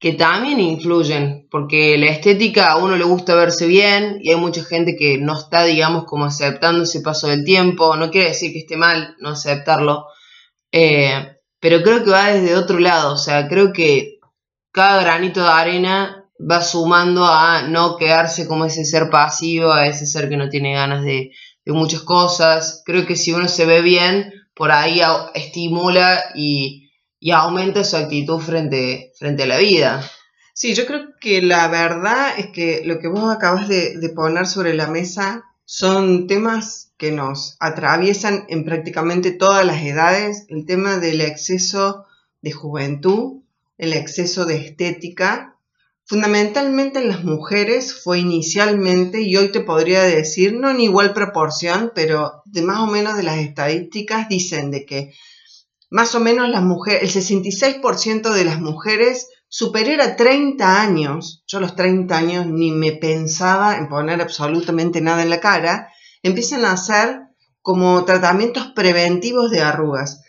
que 0.00 0.14
también 0.14 0.58
influyen, 0.60 1.46
porque 1.50 1.98
la 1.98 2.06
estética 2.06 2.72
a 2.72 2.78
uno 2.78 2.96
le 2.96 3.04
gusta 3.04 3.34
verse 3.34 3.66
bien 3.66 4.18
y 4.22 4.30
hay 4.30 4.40
mucha 4.40 4.64
gente 4.64 4.96
que 4.98 5.18
no 5.18 5.38
está, 5.38 5.64
digamos, 5.64 6.04
como 6.04 6.24
aceptando 6.24 6.84
ese 6.84 7.02
paso 7.02 7.28
del 7.28 7.44
tiempo, 7.44 7.94
no 7.96 8.10
quiere 8.10 8.28
decir 8.28 8.50
que 8.50 8.60
esté 8.60 8.78
mal 8.78 9.14
no 9.20 9.28
aceptarlo, 9.30 10.06
eh, 10.72 11.39
pero 11.60 11.82
creo 11.82 12.02
que 12.04 12.10
va 12.10 12.32
desde 12.32 12.56
otro 12.56 12.78
lado, 12.78 13.14
o 13.14 13.18
sea, 13.18 13.48
creo 13.48 13.72
que 13.72 14.18
cada 14.72 15.02
granito 15.02 15.42
de 15.42 15.50
arena 15.50 16.24
va 16.38 16.62
sumando 16.62 17.24
a 17.24 17.62
no 17.62 17.96
quedarse 17.96 18.46
como 18.46 18.64
ese 18.64 18.84
ser 18.84 19.10
pasivo, 19.10 19.72
a 19.72 19.86
ese 19.86 20.06
ser 20.06 20.28
que 20.28 20.36
no 20.36 20.48
tiene 20.48 20.74
ganas 20.74 21.04
de, 21.04 21.30
muchas 21.66 22.00
cosas, 22.00 22.82
creo 22.84 23.06
que 23.06 23.14
si 23.14 23.32
uno 23.32 23.46
se 23.46 23.64
ve 23.64 23.80
bien, 23.80 24.32
por 24.54 24.72
ahí 24.72 25.00
estimula 25.34 26.20
y 26.34 26.90
y 27.20 27.30
aumenta 27.32 27.84
su 27.84 27.96
actitud 27.96 28.40
frente, 28.40 29.12
frente 29.18 29.42
a 29.42 29.46
la 29.46 29.58
vida. 29.58 30.10
Sí, 30.54 30.74
yo 30.74 30.86
creo 30.86 31.10
que 31.20 31.42
la 31.42 31.68
verdad 31.68 32.32
es 32.38 32.46
que 32.46 32.82
lo 32.84 32.98
que 32.98 33.08
vos 33.08 33.32
acabas 33.32 33.68
de 33.68 34.12
poner 34.16 34.46
sobre 34.46 34.74
la 34.74 34.88
mesa 34.88 35.44
son 35.72 36.26
temas 36.26 36.90
que 36.96 37.12
nos 37.12 37.56
atraviesan 37.60 38.44
en 38.48 38.64
prácticamente 38.64 39.30
todas 39.30 39.64
las 39.64 39.80
edades. 39.84 40.46
El 40.48 40.66
tema 40.66 40.98
del 40.98 41.20
exceso 41.20 42.06
de 42.42 42.50
juventud, 42.50 43.42
el 43.78 43.92
exceso 43.92 44.46
de 44.46 44.56
estética, 44.56 45.54
fundamentalmente 46.04 46.98
en 46.98 47.06
las 47.06 47.22
mujeres 47.22 47.94
fue 47.94 48.18
inicialmente, 48.18 49.20
y 49.20 49.36
hoy 49.36 49.52
te 49.52 49.60
podría 49.60 50.02
decir, 50.02 50.54
no 50.54 50.70
en 50.70 50.80
igual 50.80 51.14
proporción, 51.14 51.92
pero 51.94 52.42
de 52.46 52.62
más 52.62 52.80
o 52.80 52.88
menos 52.88 53.16
de 53.16 53.22
las 53.22 53.38
estadísticas 53.38 54.28
dicen 54.28 54.72
de 54.72 54.84
que 54.84 55.14
más 55.88 56.16
o 56.16 56.20
menos 56.20 56.48
las 56.48 56.64
mujeres, 56.64 57.14
el 57.14 57.22
66% 57.22 58.32
de 58.32 58.44
las 58.44 58.60
mujeres 58.60 59.28
superior 59.50 60.00
a 60.00 60.14
30 60.14 60.80
años, 60.80 61.42
yo 61.46 61.58
a 61.58 61.60
los 61.60 61.74
30 61.74 62.16
años 62.16 62.46
ni 62.46 62.70
me 62.70 62.92
pensaba 62.92 63.76
en 63.76 63.88
poner 63.88 64.22
absolutamente 64.22 65.00
nada 65.00 65.22
en 65.22 65.28
la 65.28 65.40
cara, 65.40 65.92
empiezan 66.22 66.64
a 66.64 66.72
hacer 66.72 67.22
como 67.60 68.04
tratamientos 68.04 68.68
preventivos 68.68 69.50
de 69.50 69.60
arrugas. 69.60 70.22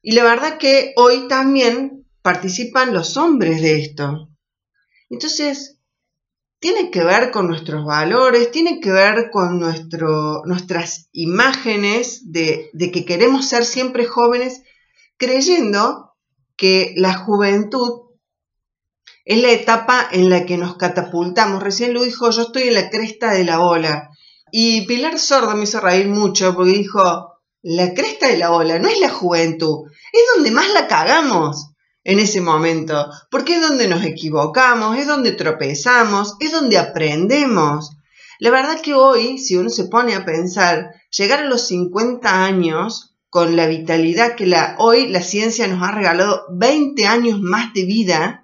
Y 0.00 0.12
la 0.12 0.22
verdad 0.22 0.58
que 0.58 0.94
hoy 0.96 1.26
también 1.26 2.06
participan 2.22 2.94
los 2.94 3.16
hombres 3.16 3.60
de 3.60 3.80
esto. 3.80 4.30
Entonces, 5.10 5.80
tiene 6.60 6.92
que 6.92 7.02
ver 7.02 7.32
con 7.32 7.48
nuestros 7.48 7.84
valores, 7.84 8.52
tiene 8.52 8.78
que 8.78 8.92
ver 8.92 9.30
con 9.32 9.58
nuestro, 9.58 10.42
nuestras 10.44 11.08
imágenes 11.12 12.30
de, 12.30 12.70
de, 12.74 12.92
que 12.92 13.04
queremos 13.04 13.48
ser 13.48 13.64
siempre 13.64 14.04
jóvenes, 14.04 14.62
creyendo 15.16 16.14
que 16.56 16.94
la 16.96 17.14
juventud 17.14 18.09
es 19.30 19.40
la 19.40 19.52
etapa 19.52 20.08
en 20.10 20.28
la 20.28 20.44
que 20.44 20.56
nos 20.56 20.76
catapultamos. 20.76 21.62
Recién 21.62 21.94
lo 21.94 22.02
dijo, 22.02 22.30
yo 22.30 22.42
estoy 22.42 22.64
en 22.64 22.74
la 22.74 22.90
cresta 22.90 23.30
de 23.30 23.44
la 23.44 23.60
ola. 23.60 24.10
Y 24.50 24.86
Pilar 24.86 25.20
Sordo 25.20 25.54
me 25.54 25.62
hizo 25.62 25.78
reír 25.78 26.08
mucho 26.08 26.52
porque 26.52 26.72
dijo, 26.72 27.36
la 27.62 27.94
cresta 27.94 28.26
de 28.26 28.38
la 28.38 28.50
ola 28.50 28.80
no 28.80 28.88
es 28.88 28.98
la 28.98 29.08
juventud, 29.08 29.88
es 30.12 30.22
donde 30.34 30.50
más 30.50 30.68
la 30.72 30.88
cagamos 30.88 31.70
en 32.02 32.18
ese 32.18 32.40
momento, 32.40 33.08
porque 33.30 33.54
es 33.54 33.62
donde 33.62 33.86
nos 33.86 34.02
equivocamos, 34.02 34.98
es 34.98 35.06
donde 35.06 35.30
tropezamos, 35.30 36.34
es 36.40 36.50
donde 36.50 36.78
aprendemos. 36.78 37.92
La 38.40 38.50
verdad 38.50 38.80
que 38.80 38.94
hoy, 38.94 39.38
si 39.38 39.54
uno 39.56 39.70
se 39.70 39.84
pone 39.84 40.16
a 40.16 40.24
pensar, 40.24 40.90
llegar 41.16 41.38
a 41.38 41.48
los 41.48 41.68
50 41.68 42.44
años 42.44 43.14
con 43.28 43.54
la 43.54 43.68
vitalidad 43.68 44.34
que 44.34 44.52
hoy 44.78 45.06
la 45.06 45.22
ciencia 45.22 45.68
nos 45.68 45.84
ha 45.84 45.92
regalado 45.92 46.46
20 46.50 47.06
años 47.06 47.38
más 47.40 47.72
de 47.74 47.84
vida, 47.84 48.39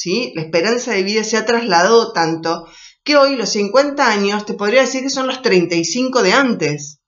¿sí? 0.00 0.32
La 0.34 0.40
esperanza 0.40 0.92
de 0.92 1.02
vida 1.02 1.24
se 1.24 1.36
ha 1.36 1.44
trasladado 1.44 2.12
tanto 2.14 2.66
que 3.04 3.18
hoy 3.18 3.36
los 3.36 3.50
50 3.50 4.10
años 4.10 4.46
te 4.46 4.54
podría 4.54 4.80
decir 4.80 5.02
que 5.02 5.10
son 5.10 5.26
los 5.26 5.42
35 5.42 6.22
de 6.22 6.32
antes. 6.32 7.00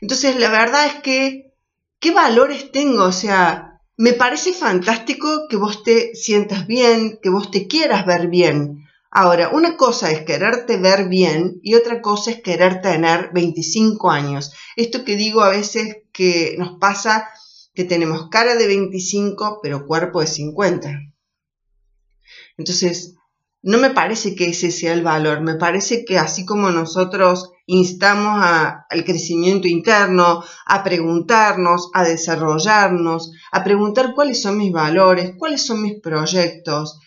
Entonces, 0.00 0.36
la 0.36 0.48
verdad 0.48 0.86
es 0.86 0.94
que, 1.02 1.52
¿qué 2.00 2.10
valores 2.12 2.72
tengo? 2.72 3.04
O 3.04 3.12
sea, 3.12 3.80
me 3.98 4.14
parece 4.14 4.54
fantástico 4.54 5.46
que 5.50 5.56
vos 5.56 5.82
te 5.82 6.14
sientas 6.14 6.66
bien, 6.66 7.18
que 7.22 7.28
vos 7.28 7.50
te 7.50 7.66
quieras 7.66 8.06
ver 8.06 8.28
bien. 8.28 8.86
Ahora, 9.10 9.50
una 9.50 9.76
cosa 9.76 10.10
es 10.10 10.22
quererte 10.22 10.78
ver 10.78 11.08
bien 11.08 11.60
y 11.62 11.74
otra 11.74 12.00
cosa 12.00 12.30
es 12.30 12.40
querer 12.40 12.80
tener 12.80 13.30
25 13.34 14.10
años. 14.10 14.54
Esto 14.76 15.04
que 15.04 15.16
digo 15.16 15.42
a 15.42 15.50
veces 15.50 15.98
que 16.12 16.54
nos 16.58 16.78
pasa 16.78 17.28
que 17.74 17.84
tenemos 17.84 18.30
cara 18.30 18.54
de 18.54 18.66
25 18.66 19.60
pero 19.62 19.86
cuerpo 19.86 20.20
de 20.20 20.28
50. 20.28 21.07
Entonces, 22.58 23.14
no 23.62 23.78
me 23.78 23.90
parece 23.90 24.34
que 24.34 24.50
ese 24.50 24.70
sea 24.70 24.92
el 24.92 25.02
valor, 25.02 25.40
me 25.40 25.54
parece 25.54 26.04
que 26.04 26.18
así 26.18 26.44
como 26.44 26.70
nosotros 26.70 27.50
instamos 27.66 28.40
al 28.42 29.04
crecimiento 29.04 29.68
interno, 29.68 30.42
a 30.66 30.82
preguntarnos, 30.84 31.90
a 31.94 32.04
desarrollarnos, 32.04 33.32
a 33.52 33.64
preguntar 33.64 34.14
cuáles 34.14 34.42
son 34.42 34.58
mis 34.58 34.72
valores, 34.72 35.32
cuáles 35.36 35.64
son 35.64 35.82
mis 35.82 36.00
proyectos, 36.00 37.00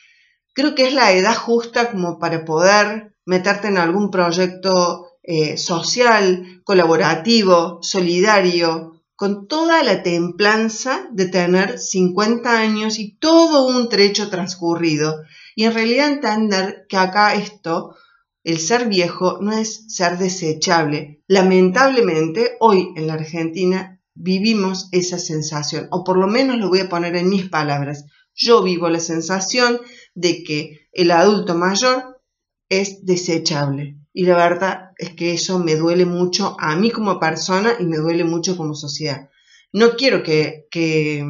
creo 0.53 0.75
que 0.75 0.87
es 0.87 0.93
la 0.93 1.11
edad 1.11 1.35
justa 1.35 1.91
como 1.91 2.19
para 2.19 2.43
poder 2.45 3.15
meterte 3.25 3.67
en 3.67 3.77
algún 3.77 4.11
proyecto 4.11 5.07
eh, 5.23 5.57
social, 5.57 6.61
colaborativo, 6.63 7.79
solidario, 7.81 9.01
con 9.15 9.47
toda 9.47 9.83
la 9.83 10.01
templanza 10.01 11.07
de 11.11 11.27
tener 11.27 11.77
50 11.77 12.59
años 12.59 12.97
y 12.97 13.17
todo 13.17 13.67
un 13.67 13.87
trecho 13.87 14.29
transcurrido 14.29 15.15
y 15.55 15.65
en 15.65 15.73
realidad 15.73 16.07
entender 16.07 16.85
que 16.87 16.97
acá 16.97 17.35
esto, 17.35 17.95
el 18.43 18.59
ser 18.59 18.87
viejo, 18.87 19.39
no 19.41 19.51
es 19.51 19.85
ser 19.87 20.17
desechable. 20.17 21.23
Lamentablemente, 21.27 22.57
hoy 22.59 22.89
en 22.95 23.07
la 23.07 23.13
Argentina 23.13 24.01
vivimos 24.13 24.89
esa 24.91 25.17
sensación, 25.17 25.87
o 25.91 26.03
por 26.03 26.17
lo 26.17 26.27
menos 26.27 26.57
lo 26.57 26.69
voy 26.69 26.79
a 26.79 26.89
poner 26.89 27.15
en 27.15 27.29
mis 27.29 27.49
palabras. 27.49 28.05
Yo 28.33 28.63
vivo 28.63 28.89
la 28.89 28.99
sensación 28.99 29.79
de 30.15 30.43
que 30.43 30.87
el 30.91 31.11
adulto 31.11 31.55
mayor 31.55 32.21
es 32.69 33.05
desechable. 33.05 33.97
Y 34.13 34.25
la 34.25 34.35
verdad 34.35 34.91
es 34.97 35.13
que 35.13 35.33
eso 35.33 35.59
me 35.59 35.75
duele 35.75 36.05
mucho 36.05 36.55
a 36.59 36.75
mí 36.75 36.91
como 36.91 37.19
persona 37.19 37.73
y 37.79 37.85
me 37.85 37.97
duele 37.97 38.23
mucho 38.23 38.57
como 38.57 38.75
sociedad. 38.75 39.29
No 39.71 39.95
quiero 39.95 40.21
que, 40.21 40.67
que 40.69 41.25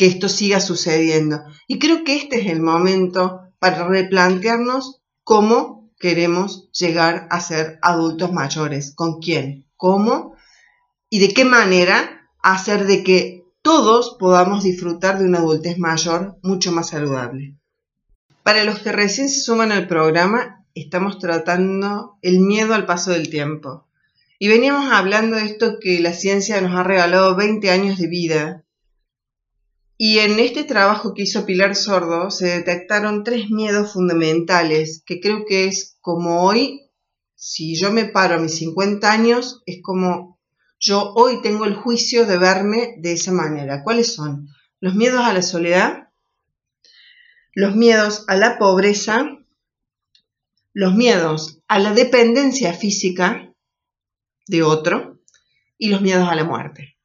que 0.00 0.06
esto 0.06 0.30
siga 0.30 0.60
sucediendo. 0.60 1.42
Y 1.68 1.78
creo 1.78 2.04
que 2.04 2.16
este 2.16 2.40
es 2.40 2.50
el 2.50 2.62
momento 2.62 3.42
para 3.58 3.86
replantearnos 3.86 5.02
cómo 5.24 5.90
queremos 5.98 6.70
llegar 6.72 7.28
a 7.30 7.38
ser 7.42 7.78
adultos 7.82 8.32
mayores, 8.32 8.94
con 8.94 9.20
quién, 9.20 9.66
cómo 9.76 10.32
y 11.10 11.20
de 11.20 11.34
qué 11.34 11.44
manera 11.44 12.30
hacer 12.42 12.86
de 12.86 13.04
que 13.04 13.44
todos 13.60 14.16
podamos 14.18 14.64
disfrutar 14.64 15.18
de 15.18 15.26
una 15.26 15.40
adultez 15.40 15.76
mayor 15.76 16.38
mucho 16.42 16.72
más 16.72 16.88
saludable. 16.88 17.58
Para 18.42 18.64
los 18.64 18.78
que 18.78 18.92
recién 18.92 19.28
se 19.28 19.42
suman 19.42 19.70
al 19.70 19.86
programa, 19.86 20.64
estamos 20.74 21.18
tratando 21.18 22.16
el 22.22 22.40
miedo 22.40 22.72
al 22.72 22.86
paso 22.86 23.10
del 23.10 23.28
tiempo. 23.28 23.86
Y 24.38 24.48
veníamos 24.48 24.90
hablando 24.90 25.36
de 25.36 25.44
esto 25.44 25.76
que 25.78 26.00
la 26.00 26.14
ciencia 26.14 26.58
nos 26.62 26.74
ha 26.74 26.84
regalado 26.84 27.36
20 27.36 27.70
años 27.70 27.98
de 27.98 28.06
vida. 28.06 28.64
Y 30.02 30.20
en 30.20 30.40
este 30.40 30.64
trabajo 30.64 31.12
que 31.12 31.24
hizo 31.24 31.44
Pilar 31.44 31.76
Sordo 31.76 32.30
se 32.30 32.46
detectaron 32.46 33.22
tres 33.22 33.50
miedos 33.50 33.92
fundamentales 33.92 35.02
que 35.04 35.20
creo 35.20 35.44
que 35.44 35.66
es 35.66 35.98
como 36.00 36.42
hoy, 36.42 36.88
si 37.34 37.78
yo 37.78 37.92
me 37.92 38.06
paro 38.06 38.36
a 38.36 38.38
mis 38.38 38.54
50 38.54 39.12
años, 39.12 39.62
es 39.66 39.82
como 39.82 40.40
yo 40.78 41.12
hoy 41.16 41.42
tengo 41.42 41.66
el 41.66 41.74
juicio 41.74 42.24
de 42.24 42.38
verme 42.38 42.94
de 42.96 43.12
esa 43.12 43.30
manera. 43.30 43.82
¿Cuáles 43.84 44.14
son? 44.14 44.48
Los 44.80 44.94
miedos 44.94 45.20
a 45.20 45.34
la 45.34 45.42
soledad, 45.42 46.08
los 47.52 47.76
miedos 47.76 48.24
a 48.26 48.36
la 48.36 48.56
pobreza, 48.58 49.36
los 50.72 50.94
miedos 50.94 51.60
a 51.68 51.78
la 51.78 51.92
dependencia 51.92 52.72
física 52.72 53.52
de 54.46 54.62
otro 54.62 55.20
y 55.76 55.90
los 55.90 56.00
miedos 56.00 56.26
a 56.26 56.34
la 56.36 56.44
muerte. 56.44 56.96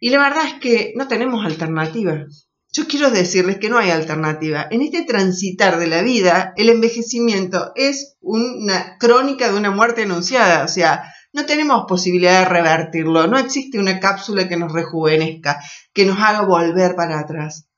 Y 0.00 0.10
la 0.10 0.18
verdad 0.18 0.46
es 0.46 0.54
que 0.54 0.92
no 0.96 1.06
tenemos 1.06 1.44
alternativa. 1.44 2.24
Yo 2.72 2.86
quiero 2.86 3.10
decirles 3.10 3.58
que 3.58 3.68
no 3.68 3.78
hay 3.78 3.90
alternativa. 3.90 4.66
En 4.70 4.80
este 4.80 5.02
transitar 5.02 5.78
de 5.78 5.88
la 5.88 6.02
vida, 6.02 6.54
el 6.56 6.70
envejecimiento 6.70 7.72
es 7.74 8.16
una 8.20 8.96
crónica 8.98 9.50
de 9.50 9.58
una 9.58 9.70
muerte 9.70 10.02
anunciada. 10.02 10.64
O 10.64 10.68
sea, 10.68 11.12
no 11.32 11.46
tenemos 11.46 11.84
posibilidad 11.86 12.40
de 12.40 12.48
revertirlo, 12.48 13.26
no 13.26 13.38
existe 13.38 13.78
una 13.78 14.00
cápsula 14.00 14.48
que 14.48 14.56
nos 14.56 14.72
rejuvenezca, 14.72 15.60
que 15.92 16.06
nos 16.06 16.18
haga 16.18 16.42
volver 16.42 16.96
para 16.96 17.20
atrás. 17.20 17.68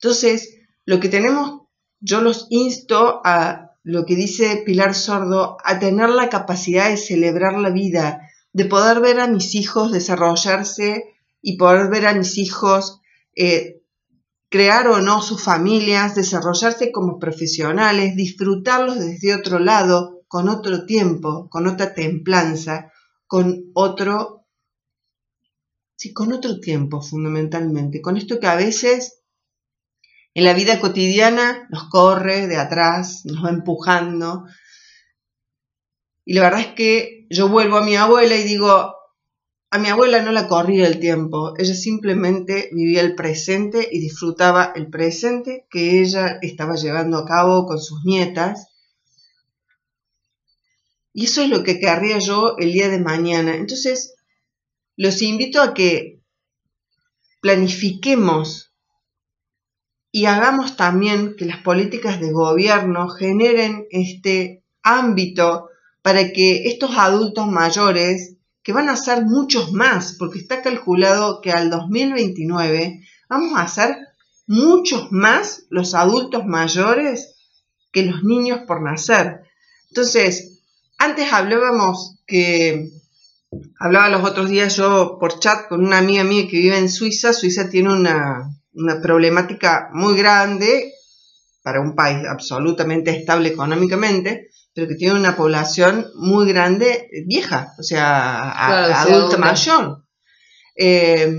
Entonces, 0.00 0.56
lo 0.84 1.00
que 1.00 1.08
tenemos, 1.08 1.62
yo 2.00 2.20
los 2.20 2.46
insto 2.50 3.20
a 3.24 3.72
lo 3.82 4.04
que 4.04 4.16
dice 4.16 4.62
Pilar 4.64 4.94
Sordo, 4.94 5.58
a 5.64 5.78
tener 5.78 6.10
la 6.10 6.28
capacidad 6.28 6.88
de 6.88 6.96
celebrar 6.96 7.54
la 7.54 7.70
vida, 7.70 8.20
de 8.52 8.64
poder 8.64 9.00
ver 9.00 9.20
a 9.20 9.28
mis 9.28 9.54
hijos 9.54 9.92
desarrollarse 9.92 11.15
y 11.48 11.56
poder 11.56 11.88
ver 11.88 12.08
a 12.08 12.12
mis 12.12 12.38
hijos 12.38 13.00
eh, 13.36 13.80
crear 14.48 14.88
o 14.88 15.00
no 15.00 15.22
sus 15.22 15.44
familias, 15.44 16.16
desarrollarse 16.16 16.90
como 16.90 17.20
profesionales, 17.20 18.16
disfrutarlos 18.16 18.98
desde 18.98 19.32
otro 19.32 19.60
lado, 19.60 20.24
con 20.26 20.48
otro 20.48 20.86
tiempo, 20.86 21.48
con 21.48 21.68
otra 21.68 21.94
templanza, 21.94 22.90
con 23.28 23.70
otro, 23.74 24.44
sí, 25.94 26.12
con 26.12 26.32
otro 26.32 26.58
tiempo 26.58 27.00
fundamentalmente, 27.00 28.02
con 28.02 28.16
esto 28.16 28.40
que 28.40 28.48
a 28.48 28.56
veces 28.56 29.22
en 30.34 30.42
la 30.42 30.52
vida 30.52 30.80
cotidiana 30.80 31.68
nos 31.70 31.88
corre 31.90 32.48
de 32.48 32.56
atrás, 32.56 33.20
nos 33.24 33.44
va 33.44 33.50
empujando. 33.50 34.46
Y 36.24 36.34
la 36.34 36.42
verdad 36.42 36.60
es 36.62 36.74
que 36.74 37.28
yo 37.30 37.48
vuelvo 37.48 37.76
a 37.76 37.84
mi 37.84 37.94
abuela 37.94 38.34
y 38.34 38.42
digo, 38.42 38.95
a 39.70 39.78
mi 39.78 39.88
abuela 39.88 40.22
no 40.22 40.32
la 40.32 40.48
corría 40.48 40.86
el 40.86 41.00
tiempo, 41.00 41.54
ella 41.58 41.74
simplemente 41.74 42.70
vivía 42.72 43.00
el 43.00 43.14
presente 43.14 43.88
y 43.90 43.98
disfrutaba 43.98 44.72
el 44.74 44.88
presente 44.88 45.66
que 45.70 46.00
ella 46.00 46.38
estaba 46.42 46.76
llevando 46.76 47.18
a 47.18 47.26
cabo 47.26 47.66
con 47.66 47.80
sus 47.80 48.04
nietas 48.04 48.68
y 51.18 51.24
eso 51.24 51.40
es 51.40 51.48
lo 51.48 51.64
que 51.64 51.80
querría 51.80 52.18
yo 52.18 52.56
el 52.58 52.72
día 52.72 52.90
de 52.90 53.00
mañana. 53.00 53.56
Entonces, 53.56 54.16
los 54.96 55.22
invito 55.22 55.62
a 55.62 55.72
que 55.72 56.20
planifiquemos 57.40 58.74
y 60.12 60.26
hagamos 60.26 60.76
también 60.76 61.34
que 61.34 61.46
las 61.46 61.62
políticas 61.62 62.20
de 62.20 62.32
gobierno 62.32 63.08
generen 63.08 63.86
este 63.88 64.62
ámbito 64.82 65.70
para 66.02 66.32
que 66.32 66.68
estos 66.68 66.90
adultos 66.98 67.46
mayores, 67.46 68.35
que 68.66 68.72
van 68.72 68.88
a 68.88 68.96
ser 68.96 69.24
muchos 69.24 69.72
más, 69.72 70.16
porque 70.18 70.40
está 70.40 70.60
calculado 70.60 71.40
que 71.40 71.52
al 71.52 71.70
2029 71.70 73.00
vamos 73.28 73.52
a 73.54 73.68
ser 73.68 73.96
muchos 74.48 75.12
más 75.12 75.66
los 75.70 75.94
adultos 75.94 76.46
mayores 76.46 77.36
que 77.92 78.02
los 78.02 78.24
niños 78.24 78.62
por 78.66 78.82
nacer. 78.82 79.42
Entonces, 79.90 80.62
antes 80.98 81.32
hablábamos 81.32 82.16
que, 82.26 82.90
hablaba 83.78 84.08
los 84.08 84.24
otros 84.28 84.50
días 84.50 84.74
yo 84.74 85.18
por 85.20 85.38
chat 85.38 85.68
con 85.68 85.86
una 85.86 85.98
amiga 85.98 86.24
mía 86.24 86.48
que 86.50 86.58
vive 86.58 86.76
en 86.76 86.88
Suiza. 86.88 87.32
Suiza 87.32 87.70
tiene 87.70 87.92
una, 87.92 88.50
problemática 89.00 89.90
muy 89.92 90.16
grande 90.16 90.92
para 91.62 91.80
un 91.80 91.94
país 91.94 92.18
absolutamente 92.28 93.12
estable 93.12 93.50
económicamente, 93.50 94.50
pero 94.76 94.88
que 94.88 94.94
tiene 94.94 95.18
una 95.18 95.38
población 95.38 96.06
muy 96.16 96.46
grande, 96.46 97.08
vieja, 97.24 97.72
o 97.78 97.82
sea, 97.82 99.00
adulta 99.00 99.38
mayor. 99.38 100.04
Eh, 100.76 101.34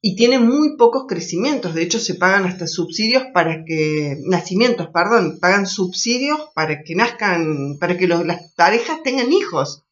y 0.00 0.16
tiene 0.16 0.40
muy 0.40 0.76
pocos 0.76 1.04
crecimientos. 1.06 1.74
De 1.74 1.84
hecho, 1.84 2.00
se 2.00 2.16
pagan 2.16 2.44
hasta 2.44 2.66
subsidios 2.66 3.22
para 3.32 3.62
que, 3.64 4.16
nacimientos, 4.26 4.88
perdón, 4.92 5.38
pagan 5.40 5.68
subsidios 5.68 6.40
para 6.56 6.82
que 6.82 6.96
nazcan, 6.96 7.78
para 7.78 7.96
que 7.96 8.08
las 8.08 8.52
parejas 8.56 9.00
tengan 9.04 9.32
hijos. 9.32 9.84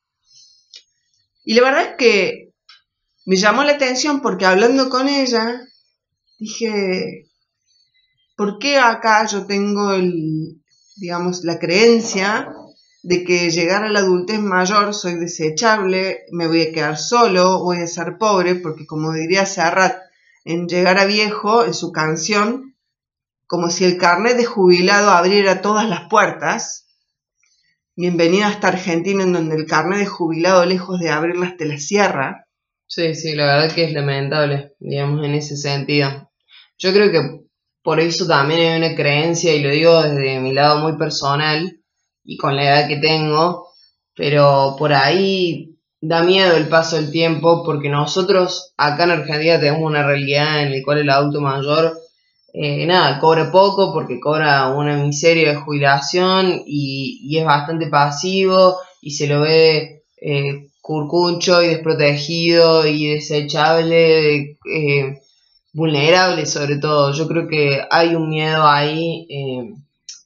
Y 1.45 1.55
la 1.55 1.63
verdad 1.63 1.83
es 1.83 1.97
que 1.97 2.55
me 3.25 3.37
llamó 3.37 3.63
la 3.63 3.75
atención 3.75 4.21
porque 4.21 4.47
hablando 4.47 4.91
con 4.91 5.07
ella, 5.07 5.61
dije, 6.41 7.29
¿por 8.37 8.59
qué 8.59 8.79
acá 8.79 9.25
yo 9.27 9.47
tengo 9.47 9.93
el, 9.93 10.61
digamos, 10.97 11.45
la 11.45 11.61
creencia 11.61 12.49
de 13.05 13.23
que 13.23 13.51
llegar 13.51 13.85
a 13.85 13.91
la 13.91 13.99
adultez 13.99 14.41
mayor 14.41 14.95
soy 14.95 15.17
desechable, 15.17 16.25
me 16.33 16.47
voy 16.47 16.63
a 16.63 16.73
quedar 16.73 16.97
solo, 16.97 17.63
voy 17.63 17.83
a 17.83 17.87
ser 17.87 18.17
pobre, 18.19 18.55
porque 18.55 18.87
como 18.87 19.13
diría 19.13 19.45
Serrat, 19.45 19.99
en 20.47 20.69
Llegar 20.69 20.99
a 20.99 21.05
Viejo, 21.05 21.67
en 21.67 21.75
su 21.75 21.93
canción, 21.93 22.75
como 23.47 23.69
si 23.69 23.85
el 23.85 23.99
carnet 23.99 24.39
de 24.39 24.47
jubilado 24.47 25.11
abriera 25.11 25.61
todas 25.61 25.87
las 25.87 26.09
puertas. 26.09 26.87
Bienvenida 27.95 28.49
a 28.49 28.53
esta 28.53 28.69
Argentina 28.69 29.23
en 29.23 29.35
donde 29.35 29.57
el 29.57 29.67
carnet 29.67 29.99
de 29.99 30.07
jubilado, 30.07 30.65
lejos 30.65 30.99
de 30.99 31.11
abrirlas, 31.11 31.59
te 31.59 31.67
la 31.67 31.77
cierra. 31.77 32.49
Sí, 32.87 33.15
sí, 33.15 33.35
la 33.35 33.45
verdad 33.45 33.75
que 33.75 33.85
es 33.85 33.93
lamentable, 33.93 34.77
digamos, 34.81 35.23
en 35.27 35.35
ese 35.35 35.59
sentido. 35.59 36.31
Yo 36.79 36.91
creo 36.95 37.13
que 37.13 37.45
por 37.83 38.01
eso 38.01 38.27
también 38.27 38.61
hay 38.61 38.79
una 38.79 38.97
creencia, 38.97 39.55
y 39.55 39.63
lo 39.63 39.69
digo 39.69 40.03
desde 40.03 40.41
mi 40.41 40.55
lado 40.55 40.81
muy 40.81 40.97
personal 40.97 41.84
y 42.25 42.37
con 42.37 42.57
la 42.57 42.65
edad 42.65 42.89
que 42.89 42.97
tengo, 42.97 43.69
pero 44.15 44.77
por 44.79 44.93
ahí 44.93 45.75
da 46.01 46.23
miedo 46.23 46.57
el 46.57 46.69
paso 46.69 46.97
del 46.97 47.11
tiempo 47.11 47.63
porque 47.65 47.89
nosotros 47.89 48.75
acá 48.77 49.05
en 49.05 49.13
Argentina 49.13 49.59
tenemos 49.59 49.83
una 49.83 50.07
realidad 50.07 50.63
en 50.63 50.73
la 50.73 50.83
cual 50.85 50.99
el 50.99 51.11
adulto 51.11 51.41
mayor, 51.41 51.99
eh, 52.53 52.87
nada, 52.87 53.19
cobra 53.19 53.51
poco 53.51 53.93
porque 53.93 54.21
cobra 54.21 54.69
una 54.75 54.97
miseria 54.97 55.51
de 55.51 55.57
jubilación 55.57 56.63
y, 56.67 57.37
es 57.39 57.45
bastante 57.45 57.89
pasivo 57.89 58.77
y 59.01 59.13
se 59.13 59.27
lo 59.27 59.41
ve 59.41 60.05
eh, 60.21 60.69
curcuncho 60.81 61.63
y 61.63 61.69
desprotegido 61.69 62.87
y 62.87 63.09
desechable, 63.09 64.59
eh, 64.73 65.21
vulnerable 65.73 66.47
sobre 66.47 66.77
todo. 66.77 67.13
Yo 67.13 67.27
creo 67.27 67.49
que 67.49 67.83
hay 67.91 68.15
un 68.15 68.29
miedo 68.29 68.67
ahí. 68.67 69.27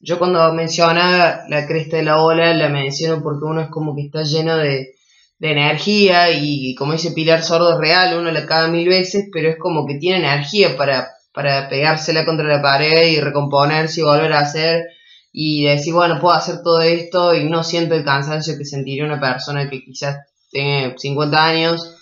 Yo 0.00 0.18
cuando 0.18 0.52
mencionaba 0.52 1.44
la 1.48 1.66
cresta 1.66 1.96
de 1.96 2.04
la 2.04 2.22
ola 2.22 2.54
la 2.54 2.68
menciono 2.68 3.22
porque 3.22 3.44
uno 3.44 3.60
es 3.62 3.68
como 3.68 3.94
que 3.94 4.02
está 4.02 4.22
lleno 4.22 4.56
de 4.56 4.94
de 5.38 5.52
energía 5.52 6.30
y 6.32 6.74
como 6.74 6.92
dice 6.92 7.12
Pilar 7.12 7.42
Sordo 7.42 7.74
es 7.74 7.78
real, 7.78 8.18
uno 8.18 8.30
la 8.30 8.46
caga 8.46 8.68
mil 8.68 8.88
veces, 8.88 9.28
pero 9.32 9.48
es 9.48 9.56
como 9.58 9.86
que 9.86 9.94
tiene 9.94 10.18
energía 10.18 10.76
para, 10.76 11.10
para 11.32 11.68
pegársela 11.68 12.24
contra 12.24 12.46
la 12.46 12.62
pared 12.62 13.08
y 13.08 13.20
recomponerse 13.20 14.00
y 14.00 14.04
volver 14.04 14.32
a 14.32 14.40
hacer 14.40 14.86
y 15.32 15.64
decir, 15.64 15.94
bueno, 15.94 16.20
puedo 16.20 16.34
hacer 16.34 16.62
todo 16.62 16.82
esto 16.82 17.34
y 17.34 17.44
no 17.44 17.62
siento 17.62 17.94
el 17.94 18.04
cansancio 18.04 18.58
que 18.58 18.64
sentiría 18.64 19.04
una 19.04 19.20
persona 19.20 19.68
que 19.70 19.84
quizás 19.84 20.16
tiene 20.50 20.94
50 20.96 21.44
años, 21.44 21.94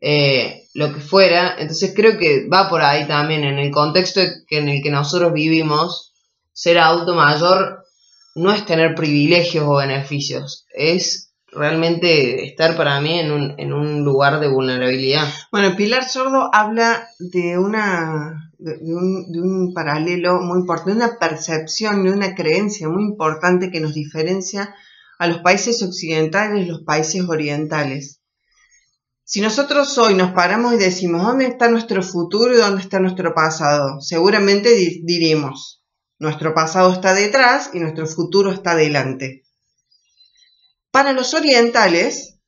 eh, 0.00 0.66
lo 0.74 0.92
que 0.92 1.00
fuera. 1.00 1.56
Entonces 1.58 1.92
creo 1.96 2.16
que 2.18 2.46
va 2.46 2.68
por 2.68 2.82
ahí 2.82 3.08
también, 3.08 3.42
en 3.42 3.58
el 3.58 3.72
contexto 3.72 4.20
en 4.50 4.68
el 4.68 4.82
que 4.82 4.90
nosotros 4.90 5.32
vivimos, 5.32 6.13
ser 6.54 6.78
adulto 6.78 7.14
mayor 7.14 7.84
no 8.34 8.52
es 8.52 8.64
tener 8.64 8.94
privilegios 8.94 9.66
o 9.68 9.76
beneficios, 9.76 10.66
es 10.72 11.32
realmente 11.52 12.46
estar 12.46 12.76
para 12.76 13.00
mí 13.00 13.18
en 13.18 13.30
un, 13.30 13.54
en 13.58 13.72
un 13.72 14.04
lugar 14.04 14.40
de 14.40 14.48
vulnerabilidad. 14.48 15.28
Bueno, 15.52 15.76
Pilar 15.76 16.04
Sordo 16.08 16.48
habla 16.52 17.06
de 17.18 17.58
una 17.58 18.50
de 18.58 18.94
un, 18.94 19.30
de 19.30 19.40
un 19.40 19.74
paralelo 19.74 20.40
muy 20.40 20.60
importante, 20.60 20.92
una 20.92 21.18
percepción, 21.18 22.02
de 22.04 22.12
una 22.12 22.34
creencia 22.34 22.88
muy 22.88 23.04
importante 23.04 23.70
que 23.70 23.80
nos 23.80 23.92
diferencia 23.92 24.74
a 25.18 25.26
los 25.26 25.38
países 25.38 25.82
occidentales 25.82 26.66
los 26.66 26.82
países 26.82 27.22
orientales. 27.28 28.20
Si 29.22 29.40
nosotros 29.40 29.96
hoy 29.98 30.14
nos 30.14 30.32
paramos 30.32 30.74
y 30.74 30.76
decimos, 30.76 31.22
¿dónde 31.22 31.46
está 31.46 31.68
nuestro 31.68 32.02
futuro 32.02 32.52
y 32.52 32.58
dónde 32.58 32.82
está 32.82 33.00
nuestro 33.00 33.34
pasado? 33.34 34.00
Seguramente 34.00 34.74
diremos, 35.02 35.83
nuestro 36.24 36.54
pasado 36.54 36.92
está 36.92 37.14
detrás 37.14 37.70
y 37.74 37.78
nuestro 37.78 38.06
futuro 38.06 38.50
está 38.50 38.74
delante. 38.74 39.44
Para 40.90 41.12
los 41.12 41.34
orientales, 41.34 42.38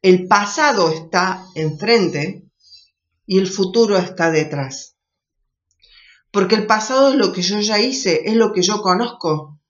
el 0.00 0.28
pasado 0.28 0.90
está 0.90 1.44
enfrente 1.54 2.44
y 3.26 3.38
el 3.38 3.48
futuro 3.48 3.98
está 3.98 4.30
detrás. 4.30 4.96
Porque 6.30 6.54
el 6.54 6.66
pasado 6.66 7.08
es 7.08 7.16
lo 7.16 7.32
que 7.32 7.42
yo 7.42 7.60
ya 7.60 7.80
hice, 7.80 8.22
es 8.26 8.34
lo 8.34 8.52
que 8.52 8.62
yo 8.62 8.80
conozco. 8.80 9.60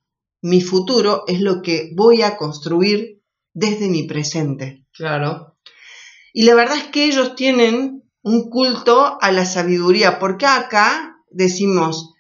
Mi 0.43 0.61
futuro 0.61 1.25
es 1.27 1.41
lo 1.41 1.63
que 1.63 1.91
voy 1.95 2.23
a 2.23 2.37
construir 2.37 3.23
desde 3.55 3.89
mi 3.89 4.05
presente. 4.05 4.85
Claro. 4.93 5.57
Y 6.33 6.43
la 6.43 6.55
verdad 6.55 6.77
es 6.77 6.85
que 6.85 7.07
ellos 7.07 7.35
tienen 7.35 8.05
un 8.23 8.51
culto 8.51 9.19
a 9.21 9.33
la 9.33 9.47
sabiduría, 9.47 10.19
porque 10.19 10.47
acá 10.47 11.17
decimos, 11.31 12.15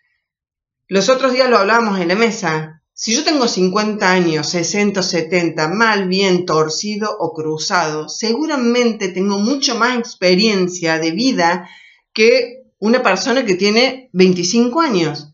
los 0.89 1.09
otros 1.09 1.33
días 1.33 1.49
lo 1.49 1.59
hablábamos 1.59 2.01
en 2.01 2.09
la 2.09 2.17
mesa, 2.17 2.83
si 3.01 3.15
yo 3.15 3.23
tengo 3.23 3.47
50 3.47 4.11
años, 4.11 4.49
60, 4.49 5.05
70, 5.05 5.69
mal, 5.69 6.09
bien, 6.09 6.45
torcido 6.47 7.17
o 7.21 7.33
cruzado, 7.33 8.09
seguramente 8.09 9.07
tengo 9.09 9.39
mucho 9.39 9.77
más 9.77 9.97
experiencia 9.97 10.99
de 10.99 11.13
vida 11.13 11.69
que 12.13 12.65
una 12.81 13.01
persona 13.03 13.45
que 13.45 13.55
tiene 13.55 14.11
25 14.15 14.81
años. 14.81 15.33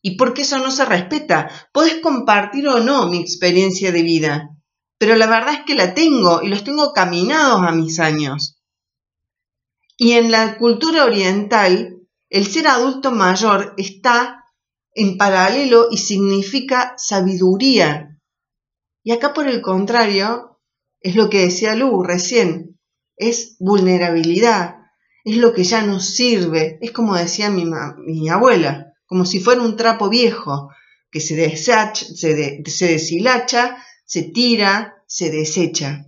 ¿Y 0.00 0.16
por 0.16 0.32
qué 0.32 0.42
eso 0.42 0.58
no 0.58 0.70
se 0.70 0.84
respeta? 0.84 1.50
Puedes 1.72 2.00
compartir 2.02 2.68
o 2.68 2.78
no 2.78 3.08
mi 3.08 3.18
experiencia 3.18 3.90
de 3.90 4.02
vida, 4.02 4.50
pero 4.96 5.16
la 5.16 5.26
verdad 5.26 5.54
es 5.54 5.60
que 5.66 5.74
la 5.74 5.92
tengo 5.94 6.40
y 6.42 6.48
los 6.48 6.62
tengo 6.62 6.92
caminados 6.92 7.62
a 7.66 7.72
mis 7.72 7.98
años. 7.98 8.62
Y 9.96 10.12
en 10.12 10.30
la 10.30 10.56
cultura 10.58 11.04
oriental, 11.04 11.96
el 12.34 12.48
ser 12.48 12.66
adulto 12.66 13.12
mayor 13.12 13.74
está 13.76 14.44
en 14.92 15.16
paralelo 15.16 15.86
y 15.92 15.98
significa 15.98 16.94
sabiduría. 16.96 18.18
Y 19.04 19.12
acá 19.12 19.32
por 19.32 19.46
el 19.46 19.62
contrario, 19.62 20.58
es 21.00 21.14
lo 21.14 21.30
que 21.30 21.42
decía 21.42 21.76
Lu 21.76 22.02
recién, 22.02 22.80
es 23.16 23.54
vulnerabilidad, 23.60 24.78
es 25.22 25.36
lo 25.36 25.54
que 25.54 25.62
ya 25.62 25.82
no 25.82 26.00
sirve, 26.00 26.76
es 26.82 26.90
como 26.90 27.14
decía 27.14 27.50
mi, 27.50 28.28
abuela, 28.28 28.92
como 29.06 29.24
si 29.26 29.38
fuera 29.38 29.62
un 29.62 29.76
trapo 29.76 30.08
viejo, 30.08 30.70
que 31.12 31.20
se, 31.20 31.56
se 31.56 32.86
deshilacha, 32.88 33.76
se 34.04 34.22
tira, 34.24 35.04
se 35.06 35.30
desecha. 35.30 36.06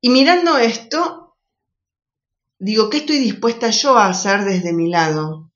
Y 0.00 0.08
mirando 0.08 0.56
esto, 0.56 1.27
digo, 2.58 2.90
¿qué 2.90 2.98
estoy 2.98 3.18
dispuesta 3.18 3.70
yo 3.70 3.96
a 3.96 4.08
hacer 4.08 4.44
desde 4.44 4.72
mi 4.72 4.88
lado? 4.88 5.50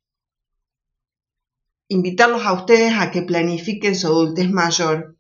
Invitarlos 1.89 2.45
a 2.45 2.53
ustedes 2.53 2.95
a 2.97 3.11
que 3.11 3.23
planifiquen 3.23 3.97
su 3.97 4.07
adultez 4.07 4.51
mayor. 4.51 5.17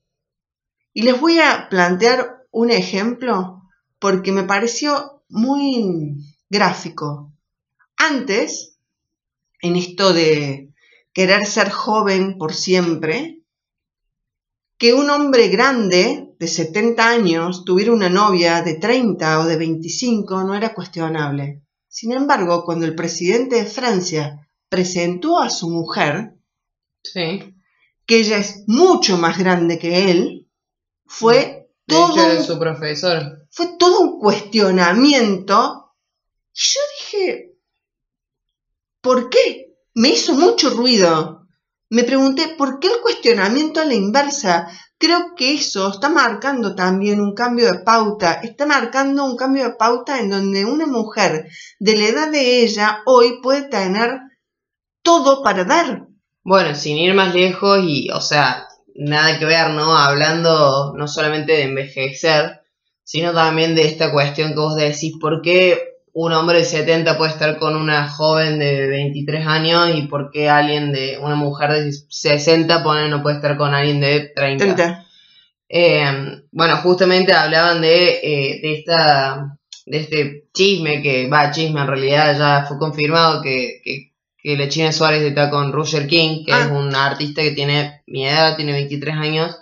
Y 0.95 1.03
les 1.03 1.21
voy 1.21 1.41
a 1.41 1.69
plantear 1.69 2.47
un 2.51 2.71
ejemplo 2.71 3.63
porque 3.99 4.33
me 4.33 4.45
pareció 4.45 5.23
muy 5.29 6.17
gráfico. 6.49 7.33
Antes, 7.97 8.79
en 9.61 9.77
esto 9.77 10.13
de 10.13 10.73
querer 11.13 11.47
ser 11.47 11.71
joven 11.71 12.39
por 12.39 12.55
siempre, 12.55 13.43
que 14.77 14.95
un 14.95 15.11
hombre 15.11 15.49
grande 15.49 16.35
de 16.39 16.49
70 16.49 17.09
años 17.09 17.65
tuviera 17.65 17.93
una 17.93 18.09
novia 18.09 18.63
de 18.63 18.75
30 18.75 19.41
o 19.41 19.45
de 19.45 19.57
25 19.57 20.43
no 20.45 20.55
era 20.55 20.75
cuestionable. 20.75 21.62
Sin 21.93 22.11
embargo, 22.13 22.65
cuando 22.65 22.87
el 22.87 22.95
presidente 22.95 23.57
de 23.57 23.67
Francia 23.67 24.49
presentó 24.71 25.39
a 25.39 25.51
su 25.51 25.69
mujer, 25.69 26.33
sí. 27.05 27.55
que 28.07 28.17
ella 28.17 28.39
es 28.39 28.65
mucho 28.67 29.19
más 29.19 29.37
grande 29.37 29.79
que 29.79 30.11
él, 30.11 30.49
fue 31.05 31.69
todo, 31.87 32.43
su 32.43 32.59
profesor. 32.59 33.47
fue 33.51 33.77
todo 33.79 34.01
un 34.01 34.21
cuestionamiento. 34.21 35.93
Yo 36.55 36.81
dije, 36.99 37.59
¿por 39.03 39.29
qué? 39.29 39.75
Me 39.93 40.09
hizo 40.09 40.33
mucho 40.33 40.71
ruido. 40.71 41.47
Me 41.91 42.05
pregunté 42.05 42.55
por 42.57 42.81
qué 42.81 42.89
el 42.89 43.03
cuestionamiento 43.03 43.83
a 43.83 43.85
la 43.85 43.93
inversa. 43.93 44.67
Creo 45.03 45.35
que 45.35 45.55
eso 45.55 45.89
está 45.89 46.09
marcando 46.11 46.77
también 46.77 47.21
un 47.21 47.35
cambio 47.35 47.67
de 47.67 47.81
pauta, 47.81 48.35
está 48.35 48.67
marcando 48.67 49.25
un 49.25 49.37
cambio 49.37 49.65
de 49.65 49.75
pauta 49.75 50.21
en 50.21 50.31
donde 50.31 50.65
una 50.65 50.87
mujer 50.87 51.49
de 51.81 51.97
la 51.97 52.05
edad 52.05 52.31
de 52.31 52.63
ella 52.63 53.03
hoy 53.05 53.41
puede 53.43 53.63
tener 53.63 54.21
todo 55.03 55.43
para 55.43 55.65
dar. 55.65 56.07
Bueno, 56.45 56.77
sin 56.77 56.99
ir 56.99 57.15
más 57.15 57.35
lejos 57.35 57.81
y, 57.83 58.11
o 58.11 58.21
sea, 58.21 58.69
nada 58.95 59.41
que 59.41 59.45
ver, 59.45 59.71
¿no? 59.71 59.99
Hablando 59.99 60.93
no 60.97 61.09
solamente 61.09 61.51
de 61.51 61.63
envejecer, 61.65 62.61
sino 63.03 63.33
también 63.33 63.75
de 63.75 63.87
esta 63.87 64.13
cuestión 64.13 64.51
que 64.51 64.61
vos 64.61 64.77
decís, 64.77 65.15
¿por 65.21 65.43
qué 65.43 65.92
un 66.15 66.33
hombre 66.33 66.59
de 66.59 66.65
70 66.65 67.17
puede 67.17 67.33
estar 67.33 67.59
con 67.59 67.75
una 67.75 68.09
joven 68.09 68.59
de 68.59 68.87
23 68.87 69.47
años 69.47 69.91
y 69.95 70.03
por 70.03 70.31
qué 70.31 70.51
alguien 70.51 70.93
de 70.93 71.19
una 71.19 71.37
mujer 71.37 71.73
de 71.73 71.93
60 71.93 72.83
pone, 72.83 73.09
no 73.09 73.23
puede 73.23 73.37
estar 73.37 73.57
con 73.57 73.75
alguien 73.75 74.01
de 74.01 74.33
30. 74.35 75.07
Eh, 75.69 76.05
bueno, 76.51 76.77
justamente 76.79 77.33
hablaban 77.33 77.81
de, 77.81 78.21
eh, 78.23 78.61
de 78.63 78.75
esta 78.75 79.59
de 79.87 79.99
este 79.99 80.49
chisme 80.53 81.03
que 81.03 81.29
va 81.29 81.51
chisme 81.51 81.81
en 81.81 81.87
realidad 81.87 82.39
ya 82.39 82.67
fue 82.67 82.79
confirmado 82.79 83.43
que, 83.43 83.81
que, 83.83 84.13
que 84.39 84.57
Lechina 84.57 84.93
Suárez 84.93 85.23
está 85.23 85.51
con 85.51 85.73
Roger 85.73 86.07
King 86.07 86.45
que 86.45 86.53
es 86.53 86.67
ah. 86.67 86.73
un 86.73 86.95
artista 86.95 87.43
que 87.43 87.51
tiene 87.51 88.03
mi 88.07 88.27
edad 88.27 88.55
tiene 88.57 88.73
23 88.73 89.17
años 89.17 89.57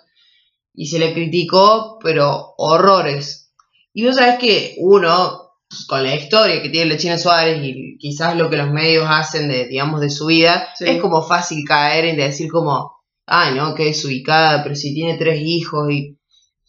y 0.75 0.89
se 0.89 0.99
le 0.99 1.15
criticó 1.15 1.99
pero 2.03 2.55
horrores 2.59 3.53
y 3.95 4.05
vos 4.05 4.17
sabés 4.17 4.39
que 4.39 4.75
uno 4.79 5.50
con 5.87 6.03
la 6.03 6.15
historia 6.15 6.63
que 6.63 6.69
tiene 6.69 6.97
China 6.97 7.19
Suárez 7.19 7.61
y 7.63 7.97
quizás 7.99 8.37
lo 8.37 8.51
que 8.51 8.57
los 8.57 8.71
medios 8.71 9.07
hacen 9.09 9.49
de, 9.49 9.67
digamos, 9.67 10.01
de 10.01 10.11
su 10.11 10.27
vida, 10.27 10.69
es 10.81 11.01
como 11.01 11.23
fácil 11.23 11.65
caer 11.67 12.07
en 12.07 12.17
decir 12.17 12.51
como, 12.51 12.97
ay, 13.27 13.55
no, 13.55 13.75
que 13.75 13.89
es 13.89 14.05
ubicada, 14.05 14.63
pero 14.63 14.75
si 14.75 14.95
tiene 14.95 15.19
tres 15.19 15.41
hijos 15.43 15.91
y... 15.91 16.17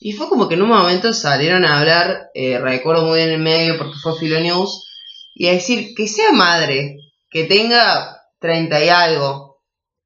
Y 0.04 0.14
fue 0.14 0.28
como 0.30 0.50
que 0.50 0.56
en 0.56 0.64
un 0.64 0.70
momento 0.70 1.14
salieron 1.14 1.64
a 1.64 1.80
hablar, 1.80 2.32
eh, 2.34 2.58
recuerdo 2.58 3.06
muy 3.06 3.18
bien 3.18 3.30
en 3.30 3.36
el 3.36 3.42
medio 3.42 3.78
porque 3.78 4.00
fue 4.02 4.18
Filo 4.18 4.40
News, 4.40 4.88
y 5.36 5.48
a 5.48 5.52
decir 5.52 5.94
que 5.96 6.08
sea 6.08 6.32
madre, 6.32 6.98
que 7.30 7.44
tenga 7.44 8.18
30 8.40 8.84
y 8.84 8.90
algo, 8.90 9.62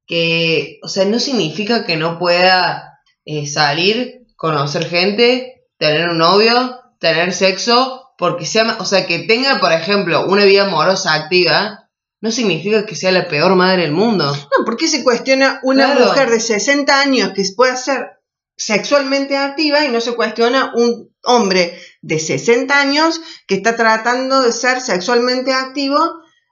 que, 0.06 0.78
o 0.82 0.88
sea, 0.88 1.06
no 1.06 1.18
significa 1.18 1.86
que 1.86 1.96
no 1.96 2.18
pueda 2.18 3.00
eh, 3.24 3.46
salir, 3.46 4.26
conocer 4.36 4.86
gente, 4.86 5.64
tener 5.78 6.10
un 6.10 6.18
novio, 6.18 6.78
tener 7.00 7.32
sexo 7.32 8.05
porque 8.18 8.46
sea, 8.46 8.76
o 8.78 8.84
sea, 8.84 9.06
que 9.06 9.20
tenga, 9.20 9.60
por 9.60 9.72
ejemplo, 9.72 10.26
una 10.26 10.44
vida 10.44 10.66
amorosa 10.66 11.14
activa, 11.14 11.90
no 12.20 12.30
significa 12.30 12.86
que 12.86 12.96
sea 12.96 13.12
la 13.12 13.28
peor 13.28 13.54
madre 13.56 13.82
del 13.82 13.92
mundo. 13.92 14.32
No, 14.32 14.64
porque 14.64 14.88
se 14.88 15.04
cuestiona 15.04 15.60
una 15.62 15.94
mujer 15.94 16.30
de 16.30 16.40
60 16.40 17.00
años 17.00 17.32
que 17.34 17.42
pueda 17.54 17.76
ser 17.76 18.16
sexualmente 18.56 19.36
activa 19.36 19.84
y 19.84 19.88
no 19.88 20.00
se 20.00 20.14
cuestiona 20.14 20.72
un 20.74 21.14
hombre 21.22 21.78
de 22.00 22.18
60 22.18 22.78
años 22.78 23.20
que 23.46 23.56
está 23.56 23.76
tratando 23.76 24.40
de 24.40 24.52
ser 24.52 24.80
sexualmente 24.80 25.52
activo 25.52 25.98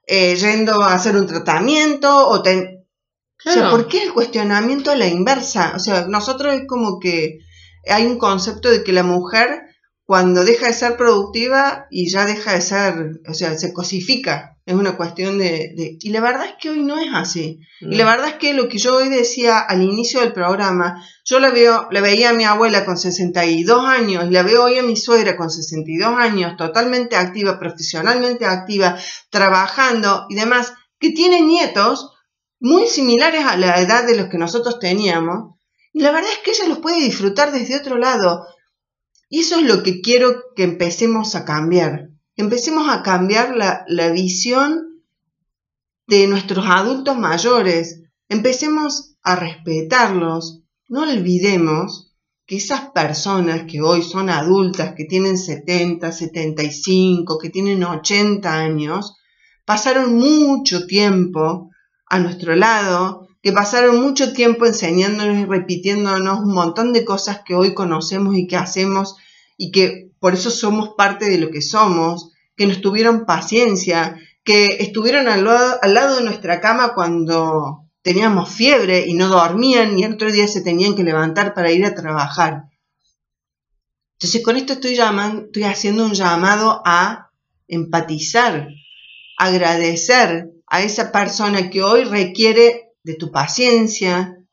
eh, 0.06 0.36
yendo 0.36 0.82
a 0.82 0.92
hacer 0.92 1.16
un 1.16 1.26
tratamiento 1.26 2.28
o, 2.28 2.40
o 2.40 3.50
sea, 3.50 3.70
¿por 3.70 3.88
qué 3.88 4.02
el 4.02 4.12
cuestionamiento 4.12 4.90
a 4.90 4.96
la 4.96 5.06
inversa? 5.06 5.72
O 5.74 5.78
sea, 5.78 6.06
nosotros 6.06 6.54
es 6.54 6.62
como 6.66 6.98
que 6.98 7.38
hay 7.88 8.04
un 8.04 8.18
concepto 8.18 8.70
de 8.70 8.84
que 8.84 8.92
la 8.92 9.02
mujer 9.02 9.62
cuando 10.06 10.44
deja 10.44 10.66
de 10.66 10.74
ser 10.74 10.96
productiva 10.96 11.86
y 11.90 12.10
ya 12.10 12.26
deja 12.26 12.52
de 12.52 12.60
ser, 12.60 13.20
o 13.26 13.34
sea, 13.34 13.56
se 13.56 13.72
cosifica. 13.72 14.58
Es 14.66 14.74
una 14.74 14.96
cuestión 14.96 15.36
de, 15.36 15.98
Y 16.00 16.10
la 16.10 16.20
verdad 16.20 16.46
es 16.46 16.54
que 16.58 16.70
hoy 16.70 16.82
no 16.82 16.98
es 16.98 17.08
así. 17.12 17.60
Y 17.80 17.96
la 17.96 18.04
verdad 18.06 18.28
es 18.28 18.34
que 18.34 18.54
lo 18.54 18.68
que 18.68 18.78
yo 18.78 18.96
hoy 18.96 19.10
decía 19.10 19.58
al 19.58 19.82
inicio 19.82 20.20
del 20.20 20.32
programa, 20.32 21.04
yo 21.24 21.38
la, 21.38 21.50
veo, 21.50 21.88
la 21.90 22.00
veía 22.00 22.30
a 22.30 22.34
mi 22.34 22.44
abuela 22.44 22.86
con 22.86 22.96
62 22.96 23.84
años, 23.84 24.24
y 24.26 24.30
la 24.30 24.42
veo 24.42 24.64
hoy 24.64 24.78
a 24.78 24.82
mi 24.82 24.96
suegra 24.96 25.36
con 25.36 25.50
62 25.50 26.18
años, 26.18 26.56
totalmente 26.56 27.16
activa, 27.16 27.58
profesionalmente 27.58 28.46
activa, 28.46 28.96
trabajando 29.30 30.24
y 30.30 30.34
demás, 30.34 30.72
que 30.98 31.10
tiene 31.10 31.42
nietos 31.42 32.10
muy 32.58 32.86
similares 32.86 33.44
a 33.44 33.58
la 33.58 33.78
edad 33.80 34.06
de 34.06 34.16
los 34.16 34.28
que 34.28 34.38
nosotros 34.38 34.78
teníamos. 34.78 35.56
Y 35.92 36.00
la 36.00 36.10
verdad 36.10 36.30
es 36.32 36.38
que 36.38 36.52
ella 36.52 36.68
los 36.68 36.78
puede 36.78 37.00
disfrutar 37.00 37.52
desde 37.52 37.76
otro 37.76 37.98
lado. 37.98 38.46
Y 39.34 39.40
eso 39.40 39.56
es 39.56 39.66
lo 39.66 39.82
que 39.82 40.00
quiero 40.00 40.54
que 40.54 40.62
empecemos 40.62 41.34
a 41.34 41.44
cambiar. 41.44 42.10
Empecemos 42.36 42.88
a 42.88 43.02
cambiar 43.02 43.56
la, 43.56 44.10
visión 44.12 45.02
de 46.06 46.28
nuestros 46.28 46.64
adultos 46.68 47.18
mayores. 47.18 48.04
Empecemos 48.28 49.16
a 49.24 49.34
respetarlos. 49.34 50.62
No 50.88 51.02
olvidemos 51.02 52.14
que 52.46 52.58
esas 52.58 52.90
personas 52.90 53.64
que 53.68 53.80
hoy 53.80 54.02
son 54.02 54.30
adultas, 54.30 54.94
que 54.96 55.04
tienen 55.04 55.36
70, 55.36 56.12
75, 56.12 57.36
que 57.36 57.50
tienen 57.50 57.82
80 57.82 58.54
años, 58.54 59.16
pasaron 59.64 60.14
mucho 60.14 60.86
tiempo 60.86 61.70
a 62.06 62.20
nuestro 62.20 62.54
lado, 62.54 63.26
que 63.42 63.50
pasaron 63.50 64.00
mucho 64.00 64.32
tiempo 64.32 64.64
enseñándonos 64.64 65.38
y 65.38 65.44
repitiéndonos 65.44 66.38
un 66.38 66.54
montón 66.54 66.92
de 66.92 67.04
cosas 67.04 67.40
que 67.44 67.56
hoy 67.56 67.74
conocemos 67.74 68.36
y 68.36 68.46
que 68.46 68.56
hacemos 68.56 69.16
y 69.56 69.70
que 69.70 70.10
por 70.18 70.34
eso 70.34 70.50
somos 70.50 70.90
parte 70.96 71.26
de 71.26 71.38
lo 71.38 71.50
que 71.50 71.62
somos, 71.62 72.32
que 72.56 72.66
nos 72.66 72.80
tuvieron 72.80 73.26
paciencia, 73.26 74.18
que 74.44 74.76
estuvieron 74.80 75.28
al 75.28 75.44
lado, 75.44 76.16
de 76.16 76.24
nuestra 76.24 76.60
cama 76.60 76.94
cuando 76.94 77.86
teníamos 78.02 78.50
fiebre 78.50 79.06
y 79.06 79.14
no 79.14 79.28
dormían 79.28 79.98
y 79.98 80.04
el 80.04 80.14
otro 80.14 80.30
día 80.30 80.46
se 80.46 80.60
tenían 80.60 80.94
que 80.94 81.04
levantar 81.04 81.54
para 81.54 81.72
ir 81.72 81.84
a 81.84 81.94
trabajar. 81.94 82.64
Entonces 84.18 84.42
con 84.42 84.56
esto 84.56 84.74
estoy, 84.74 84.94
llamando, 84.94 85.46
estoy 85.46 85.64
haciendo 85.64 86.04
un 86.04 86.14
llamado 86.14 86.82
a 86.84 87.30
empatizar, 87.66 88.68
agradecer 89.38 90.50
a 90.66 90.82
esa 90.82 91.10
persona 91.10 91.70
que 91.70 91.82
hoy 91.82 92.04
requiere 92.04 92.92
de 93.02 93.14
tu 93.14 93.30
paciencia, 93.30 94.43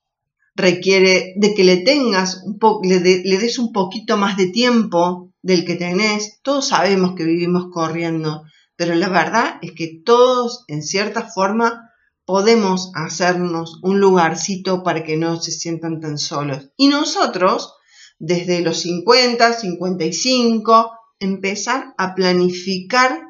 requiere 0.56 1.34
de 1.38 1.54
que 1.54 1.64
le 1.64 1.78
tengas 1.78 2.44
un 2.44 2.60
poco, 2.60 2.82
le, 2.84 3.00
le 3.00 3.38
des 3.38 3.60
un 3.60 3.72
poquito 3.72 4.18
más 4.18 4.38
de 4.38 4.48
tiempo 4.48 5.32
del 5.42 5.66
que 5.66 5.76
tenés. 5.76 6.40
Todos 6.42 6.68
sabemos 6.68 7.16
que 7.16 7.24
vivimos 7.24 7.68
corriendo, 7.72 8.44
pero 8.76 8.96
la 8.96 9.10
verdad 9.10 9.56
es 9.62 9.72
que 9.72 10.02
todos, 10.04 10.66
en 10.68 10.84
cierta 10.84 11.24
forma, 11.24 11.92
podemos 12.26 12.92
hacernos 12.96 13.80
un 13.84 14.00
lugarcito 14.00 14.84
para 14.84 15.04
que 15.04 15.18
no 15.18 15.42
se 15.42 15.52
sientan 15.52 16.00
tan 16.00 16.18
solos. 16.18 16.70
Y 16.78 16.88
nosotros, 16.88 17.74
desde 18.20 18.62
los 18.62 18.80
50, 18.82 19.54
55, 19.54 20.92
empezar 21.20 21.94
a 21.98 22.16
planificar 22.16 23.22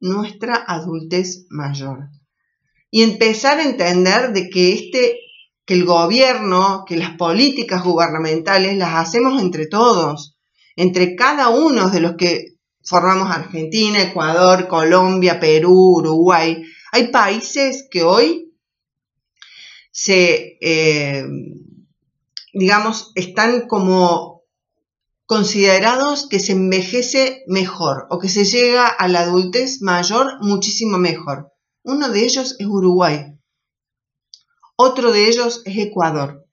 nuestra 0.00 0.56
adultez 0.56 1.46
mayor. 1.50 2.08
Y 2.90 3.02
empezar 3.02 3.58
a 3.58 3.64
entender 3.64 4.32
de 4.32 4.50
que 4.50 4.72
este 4.72 5.18
que 5.70 5.74
el 5.76 5.84
gobierno, 5.84 6.84
que 6.84 6.96
las 6.96 7.10
políticas 7.10 7.84
gubernamentales 7.84 8.76
las 8.76 8.96
hacemos 8.96 9.40
entre 9.40 9.68
todos, 9.68 10.36
entre 10.74 11.14
cada 11.14 11.50
uno 11.50 11.90
de 11.90 12.00
los 12.00 12.16
que 12.16 12.56
formamos 12.82 13.30
Argentina, 13.30 14.02
Ecuador, 14.02 14.66
Colombia, 14.66 15.38
Perú, 15.38 15.98
Uruguay. 15.98 16.60
Hay 16.90 17.12
países 17.12 17.86
que 17.88 18.02
hoy 18.02 18.52
se, 19.92 20.58
eh, 20.60 21.24
digamos, 22.52 23.12
están 23.14 23.68
como 23.68 24.42
considerados 25.24 26.26
que 26.28 26.40
se 26.40 26.50
envejece 26.50 27.44
mejor 27.46 28.08
o 28.10 28.18
que 28.18 28.28
se 28.28 28.44
llega 28.44 28.88
a 28.88 29.06
la 29.06 29.20
adultez 29.20 29.82
mayor 29.82 30.32
muchísimo 30.40 30.98
mejor. 30.98 31.52
Uno 31.84 32.08
de 32.08 32.24
ellos 32.24 32.56
es 32.58 32.66
Uruguay. 32.66 33.29
Otro 34.82 35.12
de 35.12 35.28
ellos 35.28 35.60
es 35.66 35.76
Ecuador. 35.76 36.46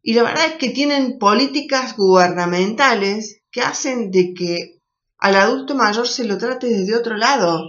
Y 0.00 0.14
la 0.14 0.22
verdad 0.22 0.46
es 0.46 0.54
que 0.54 0.70
tienen 0.70 1.18
políticas 1.18 1.94
gubernamentales 1.94 3.42
que 3.50 3.60
hacen 3.60 4.10
de 4.10 4.32
que 4.32 4.80
al 5.18 5.36
adulto 5.36 5.74
mayor 5.74 6.08
se 6.08 6.24
lo 6.24 6.38
trate 6.38 6.68
desde 6.68 6.96
otro 6.96 7.18
lado. 7.18 7.66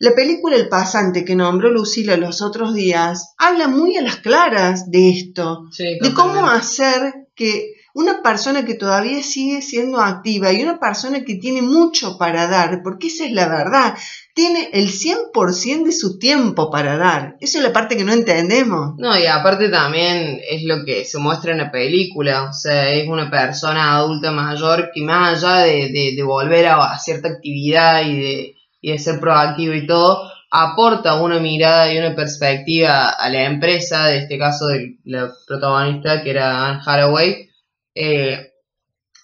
La 0.00 0.12
película 0.16 0.56
El 0.56 0.68
pasante 0.68 1.24
que 1.24 1.36
nombró 1.36 1.70
Lucila 1.70 2.16
los 2.16 2.42
otros 2.42 2.74
días 2.74 3.34
habla 3.38 3.68
muy 3.68 3.96
a 3.96 4.02
las 4.02 4.16
claras 4.16 4.90
de 4.90 5.10
esto, 5.10 5.68
de 5.78 6.14
cómo 6.14 6.48
hacer 6.48 7.28
que 7.36 7.73
una 7.94 8.22
persona 8.22 8.64
que 8.64 8.74
todavía 8.74 9.22
sigue 9.22 9.62
siendo 9.62 10.00
activa 10.00 10.52
y 10.52 10.62
una 10.62 10.80
persona 10.80 11.22
que 11.24 11.36
tiene 11.36 11.62
mucho 11.62 12.18
para 12.18 12.48
dar, 12.48 12.80
porque 12.82 13.06
esa 13.06 13.24
es 13.24 13.30
la 13.30 13.48
verdad, 13.48 13.94
tiene 14.34 14.68
el 14.72 14.88
100% 14.88 15.84
de 15.84 15.92
su 15.92 16.18
tiempo 16.18 16.72
para 16.72 16.96
dar. 16.96 17.36
Esa 17.40 17.58
es 17.58 17.64
la 17.64 17.72
parte 17.72 17.96
que 17.96 18.02
no 18.02 18.12
entendemos. 18.12 18.94
No, 18.98 19.16
y 19.16 19.26
aparte 19.26 19.68
también 19.68 20.40
es 20.50 20.64
lo 20.64 20.84
que 20.84 21.04
se 21.04 21.18
muestra 21.18 21.52
en 21.52 21.58
la 21.58 21.70
película, 21.70 22.50
o 22.50 22.52
sea, 22.52 22.90
es 22.90 23.08
una 23.08 23.30
persona 23.30 23.94
adulta 23.96 24.32
mayor 24.32 24.90
que 24.92 25.00
más 25.00 25.44
allá 25.44 25.62
de, 25.62 26.20
volver 26.24 26.66
a, 26.66 26.98
cierta 26.98 27.28
actividad 27.28 28.04
y 28.04 28.20
de, 28.20 28.54
y 28.80 28.90
de 28.90 28.98
ser 28.98 29.20
proactivo 29.20 29.72
y 29.72 29.86
todo, 29.86 30.32
aporta 30.50 31.22
una 31.22 31.38
mirada 31.38 31.92
y 31.92 31.98
una 31.98 32.16
perspectiva 32.16 33.10
a 33.10 33.28
la 33.30 33.44
empresa, 33.44 34.08
de 34.08 34.18
este 34.18 34.36
caso 34.36 34.66
de 34.66 34.96
la 35.04 35.30
protagonista 35.46 36.24
que 36.24 36.30
era 36.30 36.66
Anne 36.66 36.80
Haraway, 36.84 37.53
eh, 37.94 38.54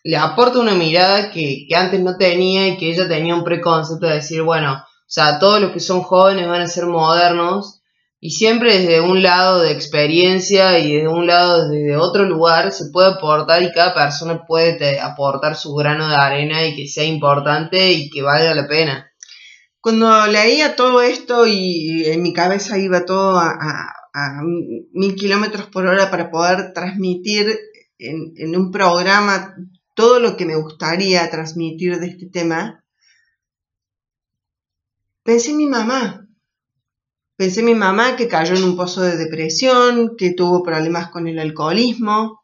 le 0.03 0.17
aporta 0.17 0.59
una 0.59 0.75
mirada 0.75 1.31
que, 1.31 1.67
antes 1.75 2.01
no 2.01 2.17
tenía 2.17 2.69
y 2.69 2.77
que 2.77 2.91
ella 2.91 3.09
tenía 3.09 3.35
un 3.35 3.45
preconcepto 3.45 4.07
de 4.07 4.15
decir, 4.15 4.43
bueno, 4.43 4.75
o 4.75 5.13
sea, 5.13 5.39
todos 5.39 5.61
los 5.61 5.73
que 5.73 5.81
son 5.81 6.03
jóvenes 6.03 6.49
van 6.49 6.63
a 6.63 6.69
ser 6.69 6.87
modernos 6.87 7.83
y 8.21 8.31
siempre 8.31 8.79
desde 8.79 9.01
un 9.01 9.23
lado 9.23 9.61
de 9.61 9.73
experiencia 9.73 10.79
y 10.79 10.95
desde 10.95 11.09
un 11.09 11.27
lado 11.27 11.69
desde 11.69 11.97
otro 11.97 12.25
lugar 12.25 12.71
se 12.71 12.91
puede 12.93 13.09
aportar 13.09 13.63
y 13.63 13.73
cada 13.73 13.95
persona 13.95 14.45
puede 14.47 15.01
aportar 15.01 15.57
su 15.57 15.75
grano 15.75 16.09
de 16.09 16.17
arena 16.17 16.67
y 16.67 16.77
que 16.77 16.87
sea 16.87 17.05
importante 17.05 17.93
y 17.93 18.11
que 18.11 18.23
valga 18.23 18.55
la 18.55 18.69
pena. 18.69 19.11
Cuando 19.81 20.27
leía 20.27 20.77
todo 20.77 21.01
esto 21.01 21.47
y 21.47 22.05
en 22.07 22.23
mi 22.23 22.35
cabeza 22.35 22.79
iba 22.79 23.07
todo 23.07 23.39
a, 23.39 23.49
a 24.13 24.43
mil 24.93 25.15
kilómetros 25.15 25.67
por 25.67 25.87
hora 25.87 26.11
para 26.11 26.31
poder 26.31 26.73
transmitir 26.75 27.59
en, 28.01 28.57
un 28.57 28.71
programa 28.71 29.55
todo 29.95 30.19
lo 30.21 30.37
que 30.37 30.47
me 30.47 30.57
gustaría 30.57 31.29
transmitir 31.31 31.99
de 31.99 32.07
este 32.07 32.27
tema, 32.27 32.85
pensé 35.23 35.51
en 35.51 35.59
mi 35.59 35.67
mamá. 35.67 36.27
Pensé 37.37 37.61
en 37.61 37.67
mi 37.67 37.75
mamá 37.75 38.17
que 38.17 38.29
cayó 38.29 38.55
en 38.55 38.65
un 38.65 38.77
pozo 38.77 39.03
de 39.03 39.17
depresión, 39.17 40.17
que 40.17 40.33
tuvo 40.33 40.63
problemas 40.63 41.11
con 41.11 41.27
el 41.27 41.39
alcoholismo. 41.39 42.43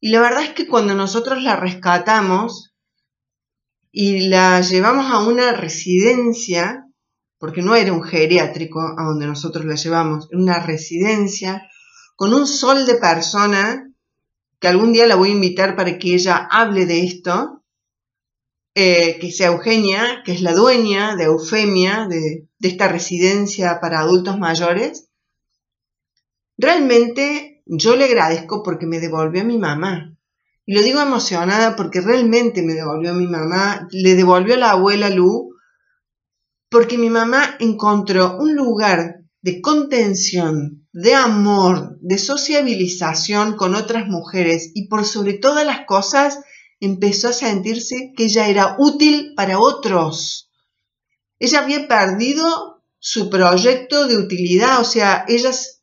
Y 0.00 0.10
la 0.10 0.20
verdad 0.20 0.42
es 0.42 0.50
que 0.50 0.66
cuando 0.66 0.94
nosotros 0.94 1.42
la 1.42 1.56
rescatamos 1.56 2.74
y 3.92 4.28
la 4.28 4.60
llevamos 4.60 5.10
a 5.10 5.20
una 5.20 5.52
residencia, 5.52 6.86
porque 7.38 7.62
no 7.62 7.74
era 7.74 7.92
un 7.92 8.02
geriátrico 8.02 8.80
a 8.80 9.04
donde 9.04 9.26
nosotros 9.26 9.64
la 9.64 9.74
llevamos, 9.74 10.28
una 10.32 10.60
residencia, 10.60 11.66
con 12.16 12.34
un 12.34 12.46
sol 12.46 12.86
de 12.86 12.96
persona 12.96 13.89
que 14.60 14.68
algún 14.68 14.92
día 14.92 15.06
la 15.06 15.16
voy 15.16 15.30
a 15.30 15.34
invitar 15.34 15.74
para 15.74 15.98
que 15.98 16.14
ella 16.14 16.46
hable 16.50 16.86
de 16.86 17.04
esto, 17.04 17.64
eh, 18.74 19.18
que 19.18 19.32
sea 19.32 19.48
Eugenia, 19.48 20.22
que 20.24 20.32
es 20.32 20.42
la 20.42 20.52
dueña 20.52 21.16
de 21.16 21.24
Eufemia, 21.24 22.06
de, 22.08 22.48
de 22.58 22.68
esta 22.68 22.86
residencia 22.86 23.80
para 23.80 24.00
adultos 24.00 24.38
mayores. 24.38 25.08
Realmente 26.56 27.62
yo 27.64 27.96
le 27.96 28.04
agradezco 28.04 28.62
porque 28.62 28.86
me 28.86 29.00
devolvió 29.00 29.40
a 29.40 29.44
mi 29.44 29.58
mamá. 29.58 30.16
Y 30.66 30.74
lo 30.74 30.82
digo 30.82 31.00
emocionada 31.00 31.74
porque 31.74 32.00
realmente 32.00 32.62
me 32.62 32.74
devolvió 32.74 33.10
a 33.10 33.14
mi 33.14 33.26
mamá, 33.26 33.88
le 33.90 34.14
devolvió 34.14 34.54
a 34.54 34.58
la 34.58 34.70
abuela 34.72 35.08
Lu, 35.08 35.54
porque 36.68 36.98
mi 36.98 37.10
mamá 37.10 37.56
encontró 37.58 38.36
un 38.38 38.54
lugar 38.54 39.24
de 39.42 39.60
contención, 39.60 40.79
de 40.92 41.14
amor, 41.14 41.98
de 42.00 42.18
sociabilización 42.18 43.56
con 43.56 43.74
otras 43.74 44.06
mujeres 44.08 44.72
y 44.74 44.88
por 44.88 45.04
sobre 45.04 45.34
todas 45.34 45.64
las 45.64 45.86
cosas 45.86 46.40
empezó 46.80 47.28
a 47.28 47.32
sentirse 47.32 48.12
que 48.16 48.24
ella 48.24 48.48
era 48.48 48.76
útil 48.78 49.34
para 49.36 49.60
otros. 49.60 50.50
Ella 51.38 51.60
había 51.60 51.86
perdido 51.86 52.82
su 52.98 53.30
proyecto 53.30 54.06
de 54.06 54.16
utilidad, 54.16 54.80
o 54.80 54.84
sea, 54.84 55.24
ellas 55.28 55.82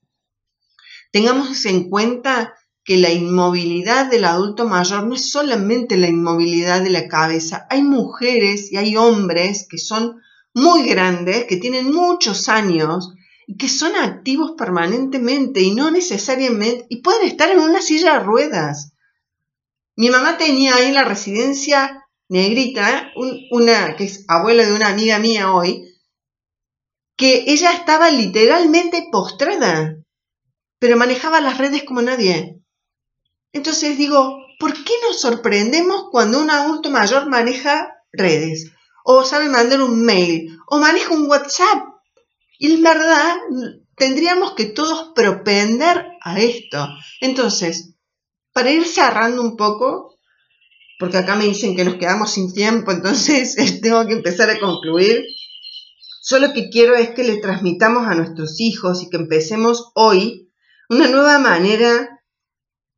tengamos 1.11 1.65
en 1.65 1.89
cuenta 1.89 2.53
que 2.83 2.97
la 2.97 3.11
inmovilidad 3.11 4.09
del 4.09 4.25
adulto 4.25 4.65
mayor 4.65 5.07
no 5.07 5.15
es 5.15 5.29
solamente 5.31 5.97
la 5.97 6.07
inmovilidad 6.07 6.81
de 6.81 6.89
la 6.89 7.07
cabeza, 7.07 7.65
hay 7.69 7.81
mujeres 7.81 8.71
y 8.71 8.77
hay 8.77 8.95
hombres 8.95 9.67
que 9.69 9.77
son 9.77 10.21
muy 10.53 10.87
grandes, 10.87 11.45
que 11.45 11.57
tienen 11.57 11.91
muchos 11.91 12.49
años 12.49 13.13
que 13.57 13.69
son 13.69 13.95
activos 13.95 14.53
permanentemente 14.57 15.61
y 15.61 15.73
no 15.73 15.89
necesariamente, 15.91 16.85
y 16.89 17.01
pueden 17.01 17.27
estar 17.27 17.49
en 17.49 17.59
una 17.59 17.81
silla 17.81 18.13
de 18.13 18.19
ruedas. 18.19 18.93
Mi 19.95 20.09
mamá 20.09 20.37
tenía 20.37 20.75
ahí 20.75 20.87
en 20.87 20.93
la 20.93 21.05
residencia 21.05 22.05
negrita, 22.29 23.11
una 23.51 23.95
que 23.95 24.03
es 24.03 24.25
abuela 24.27 24.65
de 24.65 24.73
una 24.73 24.89
amiga 24.89 25.17
mía 25.17 25.53
hoy, 25.53 25.95
que 27.15 27.45
ella 27.47 27.71
estaba 27.71 28.11
literalmente 28.11 29.07
postrada, 29.11 29.95
pero 30.77 30.97
manejaba 30.97 31.41
las 31.41 31.57
redes 31.57 31.83
como 31.83 32.01
nadie. 32.01 32.61
Entonces 33.53 33.97
digo, 33.97 34.37
¿por 34.59 34.73
qué 34.73 34.93
nos 35.07 35.21
sorprendemos 35.21 36.09
cuando 36.11 36.39
un 36.39 36.51
adulto 36.51 36.91
mayor 36.91 37.27
maneja 37.27 37.95
redes? 38.11 38.71
O 39.03 39.23
sabe 39.23 39.49
mandar 39.49 39.81
un 39.81 40.03
mail, 40.03 40.59
o 40.67 40.77
maneja 40.79 41.13
un 41.13 41.27
WhatsApp, 41.27 41.96
y 42.59 42.71
en 42.71 42.83
verdad 42.83 43.35
tendríamos 43.95 44.53
que 44.53 44.65
todos 44.65 45.11
propender 45.15 46.05
a 46.21 46.39
esto. 46.39 46.87
Entonces, 47.21 47.95
para 48.53 48.71
ir 48.71 48.85
cerrando 48.85 49.41
un 49.41 49.55
poco, 49.55 50.17
porque 50.99 51.17
acá 51.17 51.35
me 51.35 51.45
dicen 51.45 51.75
que 51.75 51.85
nos 51.85 51.95
quedamos 51.95 52.31
sin 52.31 52.53
tiempo, 52.53 52.91
entonces 52.91 53.55
tengo 53.81 54.05
que 54.05 54.13
empezar 54.13 54.49
a 54.49 54.59
concluir. 54.59 55.23
Solo 56.21 56.53
que 56.53 56.69
quiero 56.69 56.95
es 56.95 57.11
que 57.11 57.23
le 57.23 57.37
transmitamos 57.37 58.07
a 58.07 58.15
nuestros 58.15 58.59
hijos 58.59 59.01
y 59.01 59.09
que 59.09 59.17
empecemos 59.17 59.91
hoy 59.95 60.51
una 60.89 61.07
nueva 61.07 61.39
manera 61.39 62.21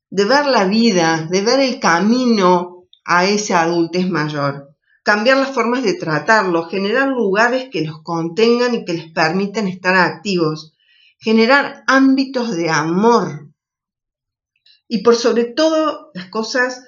de 0.09 0.25
ver 0.25 0.47
la 0.47 0.65
vida, 0.65 1.27
de 1.29 1.41
ver 1.41 1.59
el 1.59 1.79
camino 1.79 2.87
a 3.05 3.25
ese 3.25 3.53
adultez 3.53 4.09
mayor. 4.09 4.69
Cambiar 5.09 5.37
las 5.37 5.49
formas 5.49 5.81
de 5.81 5.95
tratarlo, 5.95 6.69
generar 6.69 7.07
lugares 7.07 7.69
que 7.71 7.81
los 7.81 8.03
contengan 8.03 8.75
y 8.75 8.85
que 8.85 8.93
les 8.93 9.11
permitan 9.11 9.67
estar 9.67 9.95
activos, 9.95 10.75
generar 11.17 11.83
ámbitos 11.87 12.55
de 12.55 12.69
amor. 12.69 13.49
Y 14.87 15.01
por 15.01 15.15
sobre 15.15 15.45
todo 15.45 16.11
las 16.13 16.27
cosas, 16.27 16.83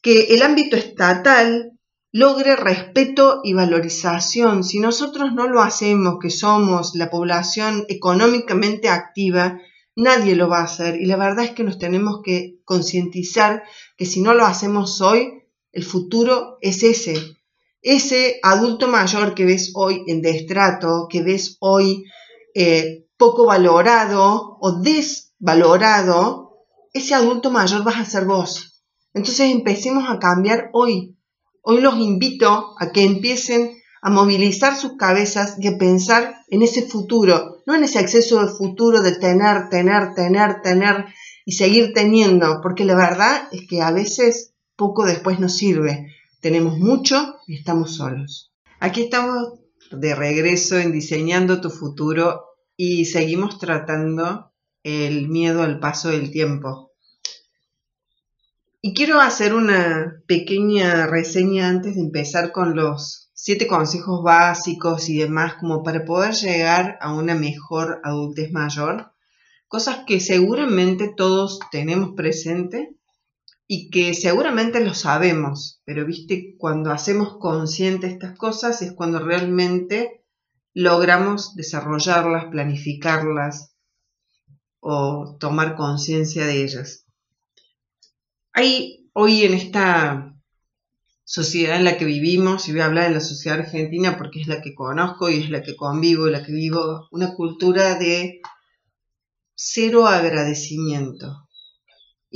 que 0.00 0.32
el 0.36 0.42
ámbito 0.42 0.76
estatal 0.76 1.72
logre 2.12 2.54
respeto 2.54 3.40
y 3.42 3.52
valorización. 3.52 4.62
Si 4.62 4.78
nosotros 4.78 5.32
no 5.32 5.48
lo 5.48 5.60
hacemos, 5.60 6.18
que 6.22 6.30
somos 6.30 6.94
la 6.94 7.10
población 7.10 7.84
económicamente 7.88 8.88
activa, 8.88 9.58
nadie 9.96 10.36
lo 10.36 10.48
va 10.48 10.60
a 10.60 10.66
hacer. 10.66 11.00
Y 11.00 11.06
la 11.06 11.16
verdad 11.16 11.46
es 11.46 11.50
que 11.50 11.64
nos 11.64 11.78
tenemos 11.80 12.20
que 12.22 12.60
concientizar 12.64 13.64
que 13.96 14.06
si 14.06 14.20
no 14.20 14.34
lo 14.34 14.46
hacemos 14.46 15.00
hoy, 15.00 15.43
el 15.74 15.84
futuro 15.84 16.58
es 16.60 16.82
ese. 16.82 17.36
Ese 17.82 18.38
adulto 18.42 18.88
mayor 18.88 19.34
que 19.34 19.44
ves 19.44 19.72
hoy 19.74 20.04
en 20.06 20.22
destrato, 20.22 21.08
que 21.10 21.22
ves 21.22 21.56
hoy 21.60 22.04
eh, 22.54 23.06
poco 23.16 23.46
valorado 23.46 24.56
o 24.60 24.80
desvalorado, 24.80 26.44
ese 26.92 27.14
adulto 27.14 27.50
mayor 27.50 27.82
vas 27.84 27.96
a 27.96 28.04
ser 28.04 28.24
vos. 28.24 28.82
Entonces 29.12 29.50
empecemos 29.50 30.08
a 30.08 30.18
cambiar 30.18 30.70
hoy. 30.72 31.18
Hoy 31.60 31.80
los 31.80 31.96
invito 31.98 32.74
a 32.78 32.92
que 32.92 33.04
empiecen 33.04 33.76
a 34.00 34.10
movilizar 34.10 34.76
sus 34.76 34.96
cabezas 34.96 35.56
y 35.58 35.66
a 35.66 35.76
pensar 35.76 36.36
en 36.48 36.62
ese 36.62 36.82
futuro, 36.82 37.62
no 37.66 37.74
en 37.74 37.84
ese 37.84 38.00
exceso 38.00 38.44
de 38.44 38.52
futuro 38.52 39.00
de 39.00 39.16
tener, 39.16 39.70
tener, 39.70 40.14
tener, 40.14 40.62
tener 40.62 41.06
y 41.44 41.52
seguir 41.52 41.92
teniendo, 41.94 42.60
porque 42.62 42.84
la 42.84 42.94
verdad 42.94 43.48
es 43.50 43.66
que 43.68 43.80
a 43.80 43.90
veces 43.90 44.53
poco 44.76 45.04
después 45.04 45.40
nos 45.40 45.56
sirve. 45.56 46.14
Tenemos 46.40 46.78
mucho 46.78 47.36
y 47.46 47.56
estamos 47.56 47.96
solos. 47.96 48.52
Aquí 48.80 49.02
estamos 49.02 49.60
de 49.90 50.14
regreso 50.14 50.78
en 50.78 50.92
diseñando 50.92 51.60
tu 51.60 51.70
futuro 51.70 52.44
y 52.76 53.06
seguimos 53.06 53.58
tratando 53.58 54.52
el 54.82 55.28
miedo 55.28 55.62
al 55.62 55.80
paso 55.80 56.10
del 56.10 56.30
tiempo. 56.30 56.92
Y 58.82 58.92
quiero 58.92 59.20
hacer 59.20 59.54
una 59.54 60.22
pequeña 60.26 61.06
reseña 61.06 61.68
antes 61.68 61.94
de 61.94 62.02
empezar 62.02 62.52
con 62.52 62.76
los 62.76 63.30
siete 63.32 63.66
consejos 63.66 64.22
básicos 64.22 65.08
y 65.08 65.18
demás 65.18 65.54
como 65.54 65.82
para 65.82 66.04
poder 66.04 66.34
llegar 66.34 66.98
a 67.00 67.14
una 67.14 67.34
mejor 67.34 68.00
adultez 68.04 68.52
mayor. 68.52 69.12
Cosas 69.68 70.00
que 70.06 70.20
seguramente 70.20 71.12
todos 71.16 71.60
tenemos 71.70 72.10
presente 72.14 72.94
y 73.66 73.90
que 73.90 74.12
seguramente 74.14 74.84
lo 74.84 74.94
sabemos, 74.94 75.80
pero 75.84 76.04
viste, 76.04 76.54
cuando 76.58 76.90
hacemos 76.90 77.38
consciente 77.38 78.06
estas 78.06 78.36
cosas 78.36 78.82
es 78.82 78.92
cuando 78.92 79.18
realmente 79.18 80.24
logramos 80.74 81.54
desarrollarlas, 81.54 82.46
planificarlas 82.46 83.74
o 84.80 85.36
tomar 85.40 85.76
conciencia 85.76 86.46
de 86.46 86.62
ellas. 86.62 87.06
Hay 88.52 89.08
hoy 89.14 89.44
en 89.44 89.54
esta 89.54 90.34
sociedad 91.24 91.76
en 91.76 91.84
la 91.84 91.96
que 91.96 92.04
vivimos, 92.04 92.68
y 92.68 92.72
voy 92.72 92.82
a 92.82 92.86
hablar 92.86 93.08
de 93.08 93.14
la 93.14 93.20
sociedad 93.20 93.60
argentina 93.60 94.18
porque 94.18 94.40
es 94.40 94.46
la 94.46 94.60
que 94.60 94.74
conozco 94.74 95.30
y 95.30 95.42
es 95.42 95.48
la 95.48 95.62
que 95.62 95.74
convivo, 95.74 96.26
la 96.26 96.44
que 96.44 96.52
vivo, 96.52 97.08
una 97.10 97.34
cultura 97.34 97.98
de 97.98 98.42
cero 99.54 100.06
agradecimiento. 100.06 101.43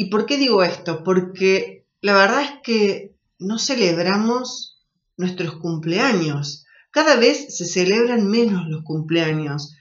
¿Y 0.00 0.10
por 0.10 0.26
qué 0.26 0.36
digo 0.36 0.62
esto? 0.62 1.02
Porque 1.02 1.84
la 2.00 2.12
verdad 2.12 2.42
es 2.42 2.52
que 2.62 3.16
no 3.40 3.58
celebramos 3.58 4.78
nuestros 5.16 5.56
cumpleaños. 5.56 6.64
Cada 6.92 7.16
vez 7.16 7.56
se 7.56 7.66
celebran 7.66 8.30
menos 8.30 8.68
los 8.68 8.84
cumpleaños. 8.84 9.74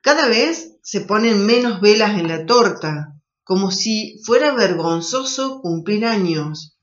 Cada 0.00 0.26
vez 0.26 0.76
se 0.82 1.02
ponen 1.02 1.46
menos 1.46 1.80
velas 1.80 2.18
en 2.18 2.26
la 2.26 2.46
torta 2.46 3.14
como 3.44 3.70
si 3.70 4.20
fuera 4.24 4.54
vergonzoso 4.54 5.60
cumplir 5.60 6.04
años. 6.04 6.76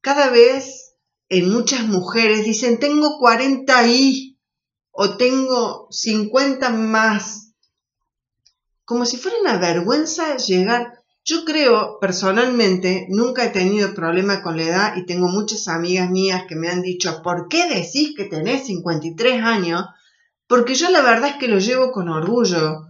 Cada 0.00 0.30
vez 0.30 0.94
en 1.28 1.50
muchas 1.50 1.84
mujeres 1.88 2.44
dicen 2.44 2.78
tengo 2.78 3.18
40 3.18 3.88
y 3.88 4.38
o 4.92 5.16
tengo 5.16 5.88
50 5.90 6.70
más. 6.70 7.47
Como 8.88 9.04
si 9.04 9.18
fuera 9.18 9.36
una 9.38 9.58
vergüenza 9.58 10.38
llegar. 10.38 11.02
Yo 11.22 11.44
creo, 11.44 11.98
personalmente, 12.00 13.04
nunca 13.10 13.44
he 13.44 13.50
tenido 13.50 13.92
problema 13.92 14.40
con 14.40 14.56
la 14.56 14.62
edad 14.62 14.96
y 14.96 15.04
tengo 15.04 15.28
muchas 15.28 15.68
amigas 15.68 16.08
mías 16.08 16.44
que 16.48 16.56
me 16.56 16.70
han 16.70 16.80
dicho, 16.80 17.20
¿por 17.22 17.48
qué 17.48 17.68
decís 17.68 18.14
que 18.16 18.24
tenés 18.24 18.64
53 18.64 19.42
años? 19.42 19.84
Porque 20.46 20.74
yo 20.74 20.88
la 20.88 21.02
verdad 21.02 21.32
es 21.32 21.36
que 21.36 21.48
lo 21.48 21.58
llevo 21.58 21.92
con 21.92 22.08
orgullo. 22.08 22.86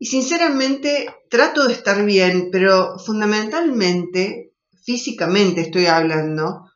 Y 0.00 0.06
sinceramente 0.06 1.14
trato 1.30 1.68
de 1.68 1.74
estar 1.74 2.04
bien, 2.04 2.48
pero 2.50 2.98
fundamentalmente, 2.98 4.56
físicamente 4.82 5.60
estoy 5.60 5.86
hablando, 5.86 6.68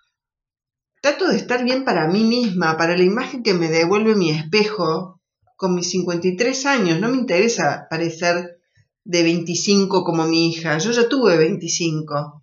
trato 1.02 1.26
de 1.26 1.38
estar 1.38 1.64
bien 1.64 1.84
para 1.84 2.06
mí 2.06 2.22
misma, 2.22 2.76
para 2.76 2.96
la 2.96 3.02
imagen 3.02 3.42
que 3.42 3.54
me 3.54 3.66
devuelve 3.66 4.14
mi 4.14 4.30
espejo 4.30 5.20
con 5.56 5.74
mis 5.74 5.90
53 5.90 6.66
años. 6.66 7.00
No 7.00 7.08
me 7.08 7.16
interesa 7.16 7.86
parecer 7.88 8.60
de 9.04 9.22
25 9.22 10.04
como 10.04 10.26
mi 10.26 10.48
hija, 10.48 10.78
yo 10.78 10.90
ya 10.90 11.08
tuve 11.08 11.36
25. 11.36 12.42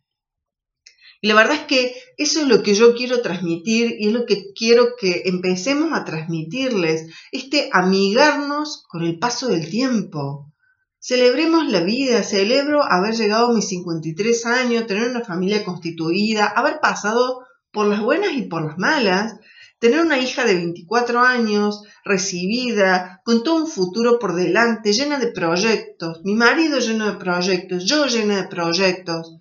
Y 1.24 1.28
la 1.28 1.36
verdad 1.36 1.56
es 1.56 1.66
que 1.66 1.96
eso 2.18 2.42
es 2.42 2.48
lo 2.48 2.64
que 2.64 2.74
yo 2.74 2.96
quiero 2.96 3.22
transmitir 3.22 3.96
y 4.00 4.08
es 4.08 4.14
lo 4.14 4.26
que 4.26 4.54
quiero 4.54 4.96
que 5.00 5.24
empecemos 5.26 5.92
a 5.94 6.04
transmitirles, 6.04 7.08
este 7.32 7.70
amigarnos 7.72 8.84
con 8.88 9.04
el 9.04 9.20
paso 9.20 9.48
del 9.48 9.70
tiempo. 9.70 10.52
Celebremos 11.00 11.68
la 11.68 11.82
vida, 11.82 12.24
celebro 12.24 12.84
haber 12.84 13.16
llegado 13.16 13.48
a 13.48 13.54
mis 13.54 13.68
53 13.70 14.46
años, 14.48 14.88
tener 14.88 15.10
una 15.10 15.22
familia 15.24 15.64
constituida, 15.64 16.46
haber 16.46 16.80
pasado 16.80 17.46
por 17.72 17.88
las 17.88 18.02
buenas 18.02 18.34
y 18.34 18.44
por 18.44 18.66
las 18.66 18.78
malas, 18.78 19.36
tener 19.82 20.00
una 20.00 20.20
hija 20.20 20.46
de 20.46 20.54
24 20.54 21.22
años, 21.22 21.82
recibida, 22.06 23.20
con 23.26 23.42
todo 23.42 23.64
un 23.64 23.68
futuro 23.68 24.20
por 24.20 24.36
delante, 24.36 24.94
llena 24.94 25.18
de 25.18 25.32
proyectos, 25.32 26.22
mi 26.24 26.36
marido 26.36 26.78
lleno 26.78 27.08
de 27.08 27.18
proyectos, 27.18 27.86
yo 27.86 28.06
llena 28.06 28.44
de 28.44 28.48
proyectos. 28.48 29.40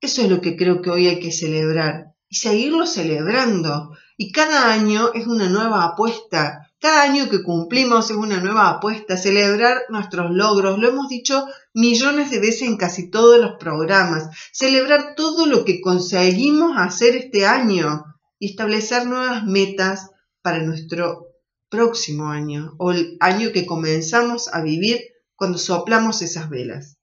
Eso 0.00 0.22
es 0.22 0.28
lo 0.28 0.40
que 0.40 0.56
creo 0.56 0.82
que 0.82 0.90
hoy 0.90 1.06
hay 1.06 1.20
que 1.20 1.30
celebrar 1.30 2.14
y 2.28 2.34
seguirlo 2.34 2.84
celebrando. 2.84 3.96
Y 4.16 4.32
cada 4.32 4.72
año 4.72 5.12
es 5.14 5.28
una 5.28 5.48
nueva 5.48 5.84
apuesta, 5.84 6.72
cada 6.80 7.04
año 7.04 7.28
que 7.30 7.44
cumplimos 7.44 8.10
es 8.10 8.16
una 8.16 8.40
nueva 8.40 8.70
apuesta, 8.70 9.16
celebrar 9.16 9.82
nuestros 9.88 10.32
logros, 10.32 10.80
lo 10.80 10.88
hemos 10.88 11.08
dicho 11.08 11.46
millones 11.74 12.32
de 12.32 12.40
veces 12.40 12.62
en 12.62 12.76
casi 12.76 13.08
todos 13.08 13.38
los 13.38 13.52
programas, 13.60 14.30
celebrar 14.52 15.14
todo 15.14 15.46
lo 15.46 15.64
que 15.64 15.80
conseguimos 15.80 16.72
hacer 16.76 17.14
este 17.14 17.46
año 17.46 18.15
y 18.38 18.50
establecer 18.50 19.06
nuevas 19.06 19.44
metas 19.44 20.10
para 20.42 20.62
nuestro 20.62 21.28
próximo 21.68 22.28
año 22.28 22.74
o 22.78 22.92
el 22.92 23.16
año 23.20 23.52
que 23.52 23.66
comenzamos 23.66 24.48
a 24.52 24.62
vivir 24.62 25.00
cuando 25.34 25.58
soplamos 25.58 26.22
esas 26.22 26.48
velas. 26.48 26.98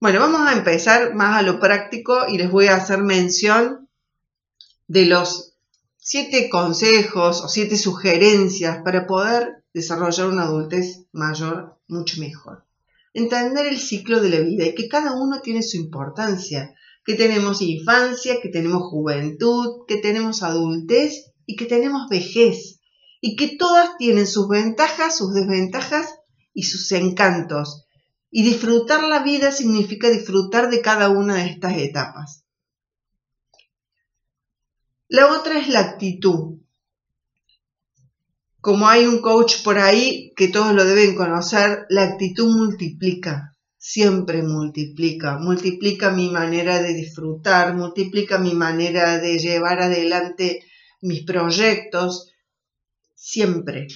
Bueno, 0.00 0.20
vamos 0.20 0.48
a 0.48 0.52
empezar 0.54 1.14
más 1.14 1.38
a 1.38 1.42
lo 1.42 1.60
práctico 1.60 2.26
y 2.28 2.38
les 2.38 2.50
voy 2.50 2.68
a 2.68 2.76
hacer 2.76 2.98
mención 2.98 3.88
de 4.88 5.06
los 5.06 5.56
siete 5.98 6.48
consejos 6.48 7.42
o 7.42 7.48
siete 7.48 7.76
sugerencias 7.76 8.82
para 8.82 9.06
poder 9.06 9.62
desarrollar 9.74 10.28
una 10.28 10.44
adultez 10.44 11.06
mayor 11.12 11.78
mucho 11.86 12.20
mejor. 12.20 12.64
Entender 13.12 13.66
el 13.66 13.78
ciclo 13.78 14.20
de 14.20 14.30
la 14.30 14.40
vida 14.40 14.64
y 14.66 14.74
que 14.74 14.88
cada 14.88 15.12
uno 15.12 15.40
tiene 15.40 15.62
su 15.62 15.76
importancia, 15.76 16.74
que 17.04 17.14
tenemos 17.14 17.62
infancia, 17.62 18.40
que 18.40 18.48
tenemos 18.48 18.82
juventud, 18.82 19.84
que 19.86 19.96
tenemos 19.96 20.42
adultez 20.42 21.32
y 21.46 21.56
que 21.56 21.66
tenemos 21.66 22.08
vejez, 22.08 22.80
y 23.20 23.36
que 23.36 23.56
todas 23.56 23.96
tienen 23.98 24.26
sus 24.26 24.48
ventajas, 24.48 25.16
sus 25.16 25.34
desventajas 25.34 26.14
y 26.54 26.64
sus 26.64 26.90
encantos. 26.92 27.86
Y 28.30 28.44
disfrutar 28.44 29.02
la 29.04 29.22
vida 29.22 29.50
significa 29.50 30.08
disfrutar 30.08 30.70
de 30.70 30.80
cada 30.80 31.10
una 31.10 31.36
de 31.36 31.46
estas 31.46 31.76
etapas. 31.76 32.44
La 35.08 35.32
otra 35.32 35.58
es 35.58 35.68
la 35.68 35.80
actitud. 35.80 36.60
Como 38.60 38.86
hay 38.88 39.06
un 39.06 39.20
coach 39.20 39.64
por 39.64 39.78
ahí 39.78 40.32
que 40.36 40.48
todos 40.48 40.72
lo 40.74 40.84
deben 40.84 41.16
conocer, 41.16 41.86
la 41.88 42.04
actitud 42.04 42.54
multiplica. 42.54 43.49
Siempre 43.80 44.42
multiplica, 44.42 45.38
multiplica 45.38 46.10
mi 46.10 46.28
manera 46.28 46.82
de 46.82 46.92
disfrutar, 46.92 47.74
multiplica 47.74 48.38
mi 48.38 48.52
manera 48.52 49.18
de 49.18 49.38
llevar 49.38 49.80
adelante 49.80 50.62
mis 51.00 51.24
proyectos, 51.24 52.30
siempre. 53.14 53.88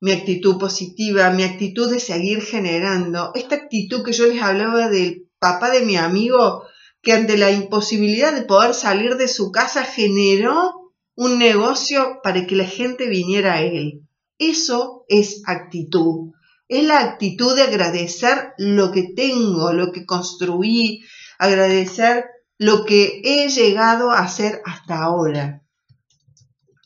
Mi 0.00 0.12
actitud 0.12 0.58
positiva, 0.58 1.30
mi 1.30 1.42
actitud 1.42 1.90
de 1.92 2.00
seguir 2.00 2.40
generando, 2.40 3.32
esta 3.34 3.56
actitud 3.56 4.02
que 4.02 4.12
yo 4.12 4.26
les 4.26 4.42
hablaba 4.42 4.88
del 4.88 5.28
papá 5.38 5.70
de 5.70 5.82
mi 5.82 5.96
amigo, 5.96 6.64
que 7.02 7.12
ante 7.12 7.36
la 7.36 7.50
imposibilidad 7.50 8.34
de 8.34 8.42
poder 8.42 8.72
salir 8.72 9.16
de 9.16 9.28
su 9.28 9.52
casa 9.52 9.84
generó 9.84 10.92
un 11.14 11.38
negocio 11.38 12.20
para 12.22 12.46
que 12.46 12.56
la 12.56 12.64
gente 12.64 13.06
viniera 13.06 13.54
a 13.54 13.62
él. 13.62 14.00
Eso 14.38 15.04
es 15.08 15.42
actitud. 15.46 16.32
Es 16.68 16.84
la 16.84 17.00
actitud 17.00 17.54
de 17.54 17.62
agradecer 17.62 18.54
lo 18.58 18.90
que 18.90 19.12
tengo, 19.14 19.72
lo 19.72 19.92
que 19.92 20.04
construí, 20.04 21.04
agradecer 21.38 22.26
lo 22.58 22.84
que 22.84 23.20
he 23.24 23.48
llegado 23.48 24.10
a 24.10 24.20
hacer 24.20 24.62
hasta 24.64 25.02
ahora. 25.02 25.62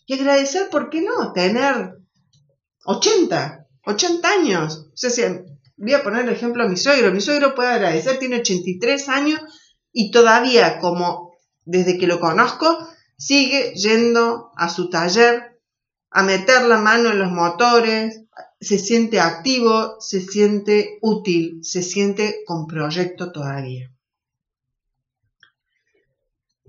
Y 0.06 0.14
agradecer, 0.14 0.68
¿por 0.70 0.90
qué 0.90 1.02
no? 1.02 1.32
Tener 1.32 1.96
80, 2.84 3.66
80 3.86 4.28
años. 4.28 4.88
O 4.92 4.96
sea, 4.96 5.42
voy 5.76 5.94
a 5.94 6.02
poner 6.02 6.24
el 6.24 6.34
ejemplo 6.34 6.64
a 6.64 6.68
mi 6.68 6.76
suegro. 6.76 7.12
Mi 7.12 7.20
suegro 7.20 7.54
puede 7.54 7.70
agradecer, 7.70 8.18
tiene 8.18 8.40
83 8.40 9.08
años 9.08 9.40
y 9.92 10.10
todavía, 10.10 10.78
como 10.78 11.32
desde 11.64 11.98
que 11.98 12.06
lo 12.06 12.20
conozco, 12.20 12.88
sigue 13.16 13.72
yendo 13.74 14.50
a 14.56 14.68
su 14.68 14.90
taller 14.90 15.60
a 16.10 16.22
meter 16.22 16.64
la 16.64 16.78
mano 16.78 17.10
en 17.10 17.18
los 17.18 17.30
motores, 17.30 18.22
se 18.60 18.78
siente 18.78 19.20
activo, 19.20 19.96
se 20.00 20.20
siente 20.20 20.98
útil, 21.00 21.60
se 21.62 21.82
siente 21.82 22.42
con 22.46 22.66
proyecto 22.66 23.32
todavía. 23.32 23.90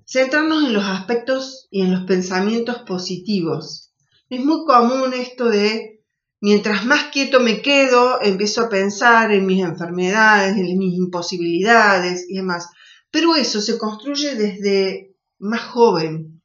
Centrarnos 0.05 0.65
en 0.65 0.73
los 0.73 0.83
aspectos 0.83 1.67
y 1.71 1.81
en 1.81 1.91
los 1.93 2.03
pensamientos 2.03 2.79
positivos. 2.79 3.93
Es 4.29 4.43
muy 4.43 4.65
común 4.65 5.13
esto 5.13 5.49
de, 5.49 6.03
mientras 6.41 6.85
más 6.85 7.05
quieto 7.11 7.39
me 7.39 7.61
quedo, 7.61 8.21
empiezo 8.21 8.61
a 8.61 8.69
pensar 8.69 9.31
en 9.31 9.45
mis 9.45 9.63
enfermedades, 9.63 10.57
en 10.57 10.77
mis 10.77 10.95
imposibilidades 10.95 12.25
y 12.27 12.35
demás. 12.35 12.67
Pero 13.09 13.35
eso 13.35 13.61
se 13.61 13.77
construye 13.77 14.35
desde 14.35 15.15
más 15.39 15.61
joven. 15.61 16.41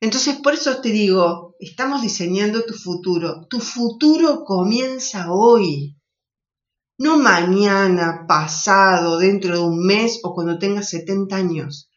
Entonces, 0.00 0.36
por 0.36 0.54
eso 0.54 0.80
te 0.80 0.90
digo, 0.90 1.47
estamos 1.58 2.02
diseñando 2.02 2.62
tu 2.64 2.74
futuro. 2.74 3.46
Tu 3.48 3.60
futuro 3.60 4.44
comienza 4.44 5.32
hoy. 5.32 5.96
No 6.98 7.18
mañana, 7.18 8.24
pasado, 8.26 9.18
dentro 9.18 9.56
de 9.56 9.62
un 9.62 9.86
mes 9.86 10.20
o 10.22 10.34
cuando 10.34 10.58
tengas 10.58 10.90
70 10.90 11.36
años. 11.36 11.90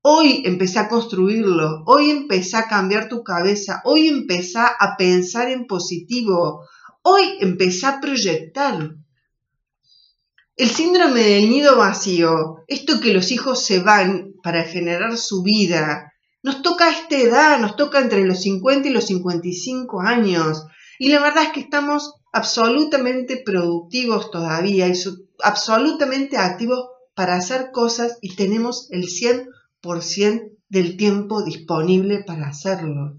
Hoy 0.00 0.42
empezá 0.46 0.82
a 0.82 0.88
construirlo, 0.88 1.82
hoy 1.86 2.10
empezá 2.10 2.60
a 2.60 2.68
cambiar 2.68 3.08
tu 3.08 3.22
cabeza, 3.22 3.82
hoy 3.84 4.08
empezá 4.08 4.68
a 4.68 4.96
pensar 4.96 5.50
en 5.50 5.66
positivo, 5.66 6.64
hoy 7.02 7.36
empezá 7.40 7.88
a 7.88 8.00
proyectar. 8.00 8.94
El 10.56 10.68
síndrome 10.70 11.20
del 11.20 11.50
nido 11.50 11.76
vacío, 11.76 12.64
esto 12.68 13.00
que 13.00 13.12
los 13.12 13.30
hijos 13.30 13.64
se 13.64 13.80
van 13.80 14.34
para 14.42 14.62
generar 14.62 15.18
su 15.18 15.42
vida, 15.42 16.07
nos 16.48 16.62
toca 16.62 16.88
esta 16.88 17.14
edad, 17.14 17.60
nos 17.60 17.76
toca 17.76 18.00
entre 18.00 18.24
los 18.24 18.40
50 18.40 18.88
y 18.88 18.90
los 18.90 19.04
55 19.08 20.00
años. 20.00 20.66
Y 20.98 21.10
la 21.10 21.20
verdad 21.20 21.42
es 21.42 21.50
que 21.50 21.60
estamos 21.60 22.14
absolutamente 22.32 23.42
productivos 23.44 24.30
todavía 24.30 24.88
y 24.88 24.94
absolutamente 25.44 26.38
activos 26.38 26.88
para 27.14 27.34
hacer 27.34 27.70
cosas 27.70 28.16
y 28.22 28.34
tenemos 28.34 28.88
el 28.92 29.08
100% 29.08 30.56
del 30.70 30.96
tiempo 30.96 31.44
disponible 31.44 32.24
para 32.24 32.48
hacerlo. 32.48 33.18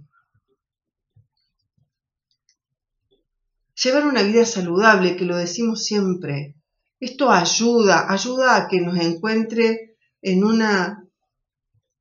Llevar 3.75 4.07
una 4.07 4.23
vida 4.23 4.43
saludable, 4.43 5.15
que 5.15 5.25
lo 5.25 5.37
decimos 5.37 5.85
siempre, 5.85 6.55
esto 6.99 7.29
ayuda, 7.29 8.11
ayuda 8.11 8.55
a 8.55 8.67
que 8.67 8.81
nos 8.81 8.97
encuentre 8.99 9.97
en 10.23 10.43
una 10.43 11.05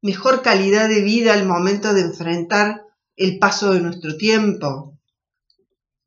mejor 0.01 0.43
calidad 0.43 0.89
de 0.89 1.01
vida 1.01 1.35
al 1.35 1.47
momento 1.47 1.93
de 1.93 2.03
enfrentar 2.03 2.85
el 3.17 3.39
paso 3.39 3.73
de 3.73 3.81
nuestro 3.81 4.17
tiempo. 4.17 4.99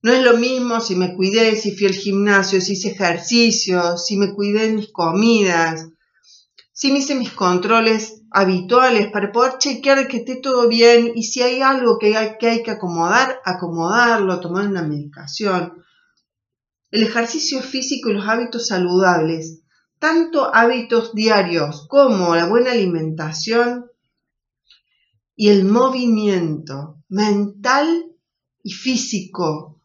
No 0.01 0.11
es 0.11 0.23
lo 0.23 0.37
mismo 0.37 0.81
si 0.81 0.95
me 0.95 1.13
cuidé, 1.13 1.55
si 1.55 1.75
fui 1.75 1.87
al 1.87 1.93
gimnasio, 1.93 2.59
si 2.59 2.73
hice 2.73 2.89
ejercicio, 2.89 3.97
si 3.97 4.17
me 4.17 4.33
cuidé 4.33 4.65
en 4.65 4.77
mis 4.77 4.91
comidas, 4.91 5.89
si 6.71 6.91
me 6.91 6.99
hice 6.99 7.13
mis 7.13 7.31
controles 7.31 8.23
habituales 8.31 9.11
para 9.11 9.31
poder 9.31 9.59
chequear 9.59 10.07
que 10.07 10.17
esté 10.17 10.37
todo 10.37 10.67
bien 10.67 11.11
y 11.13 11.23
si 11.23 11.43
hay 11.43 11.61
algo 11.61 11.99
que 11.99 12.17
hay 12.17 12.37
que, 12.39 12.49
hay 12.49 12.63
que 12.63 12.71
acomodar, 12.71 13.39
acomodarlo, 13.45 14.39
tomar 14.39 14.67
una 14.67 14.81
medicación. 14.81 15.83
El 16.89 17.03
ejercicio 17.03 17.61
físico 17.61 18.09
y 18.09 18.13
los 18.13 18.27
hábitos 18.27 18.67
saludables, 18.67 19.60
tanto 20.01 20.51
hábitos 20.51 21.13
diarios 21.13 21.85
como 21.87 22.35
la 22.35 22.47
buena 22.47 22.71
alimentación 22.71 23.91
y 25.35 25.49
el 25.49 25.63
movimiento 25.63 26.97
mental 27.07 28.07
y 28.63 28.71
físico. 28.71 29.79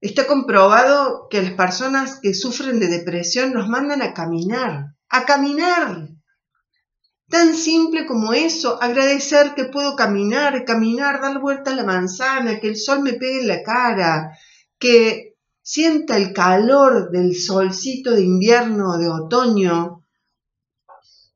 Está 0.00 0.26
comprobado 0.26 1.28
que 1.30 1.40
las 1.40 1.52
personas 1.52 2.18
que 2.18 2.34
sufren 2.34 2.80
de 2.80 2.88
depresión 2.88 3.52
nos 3.52 3.68
mandan 3.68 4.02
a 4.02 4.12
caminar, 4.12 4.96
a 5.08 5.24
caminar. 5.24 6.08
Tan 7.28 7.54
simple 7.54 8.06
como 8.06 8.32
eso, 8.32 8.82
agradecer 8.82 9.54
que 9.54 9.66
puedo 9.66 9.94
caminar, 9.94 10.64
caminar, 10.64 11.20
dar 11.20 11.38
vuelta 11.38 11.70
a 11.70 11.76
la 11.76 11.84
manzana, 11.84 12.58
que 12.58 12.66
el 12.66 12.76
sol 12.76 13.02
me 13.02 13.12
pegue 13.12 13.42
en 13.42 13.46
la 13.46 13.62
cara, 13.62 14.36
que 14.80 15.29
sienta 15.62 16.16
el 16.16 16.32
calor 16.32 17.10
del 17.10 17.36
solcito 17.36 18.12
de 18.12 18.22
invierno 18.22 18.90
o 18.90 18.98
de 18.98 19.08
otoño, 19.08 20.00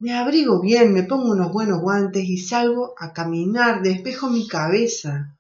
me 0.05 0.13
abrigo 0.13 0.61
bien, 0.61 0.93
me 0.93 1.05
pongo 1.05 1.33
unos 1.33 1.51
buenos 1.51 1.81
guantes 1.81 2.25
y 2.25 2.37
salgo 2.37 2.95
a 2.99 3.13
caminar, 3.13 3.83
despejo 3.83 4.29
mi 4.29 4.47
cabeza. 4.47 5.35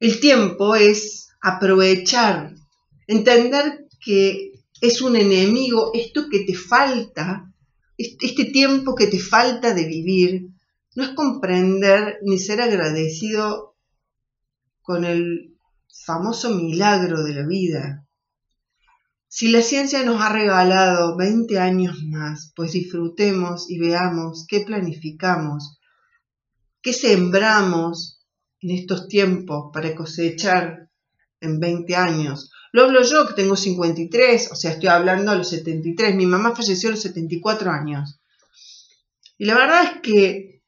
El 0.00 0.20
tiempo 0.20 0.74
es 0.74 1.28
aprovechar, 1.40 2.54
entender 3.06 3.88
que 4.02 4.52
es 4.80 5.02
un 5.02 5.16
enemigo, 5.16 5.90
esto 5.92 6.28
que 6.30 6.40
te 6.40 6.54
falta, 6.54 7.52
este 7.98 8.46
tiempo 8.46 8.94
que 8.94 9.06
te 9.06 9.18
falta 9.18 9.74
de 9.74 9.84
vivir, 9.84 10.48
no 10.94 11.04
es 11.04 11.10
comprender 11.10 12.18
ni 12.22 12.38
ser 12.38 12.60
agradecido 12.60 13.71
con 14.82 15.04
el 15.04 15.56
famoso 16.04 16.50
milagro 16.50 17.22
de 17.22 17.34
la 17.34 17.46
vida. 17.46 18.06
Si 19.28 19.48
la 19.48 19.62
ciencia 19.62 20.02
nos 20.02 20.20
ha 20.20 20.28
regalado 20.28 21.16
20 21.16 21.58
años 21.58 22.02
más, 22.04 22.52
pues 22.54 22.72
disfrutemos 22.72 23.70
y 23.70 23.78
veamos 23.78 24.44
qué 24.46 24.60
planificamos, 24.60 25.78
qué 26.82 26.92
sembramos 26.92 28.20
en 28.60 28.72
estos 28.72 29.08
tiempos 29.08 29.70
para 29.72 29.94
cosechar 29.94 30.90
en 31.40 31.60
20 31.60 31.96
años. 31.96 32.50
Lo 32.72 32.84
hablo 32.84 33.02
yo 33.02 33.26
que 33.26 33.34
tengo 33.34 33.56
53, 33.56 34.50
o 34.52 34.54
sea, 34.54 34.72
estoy 34.72 34.88
hablando 34.88 35.30
a 35.30 35.34
los 35.34 35.48
73. 35.48 36.14
Mi 36.14 36.26
mamá 36.26 36.54
falleció 36.54 36.88
a 36.88 36.92
los 36.92 37.02
74 37.02 37.70
años. 37.70 38.20
Y 39.38 39.44
la 39.44 39.54
verdad 39.54 39.82
es 39.84 40.00
que 40.02 40.62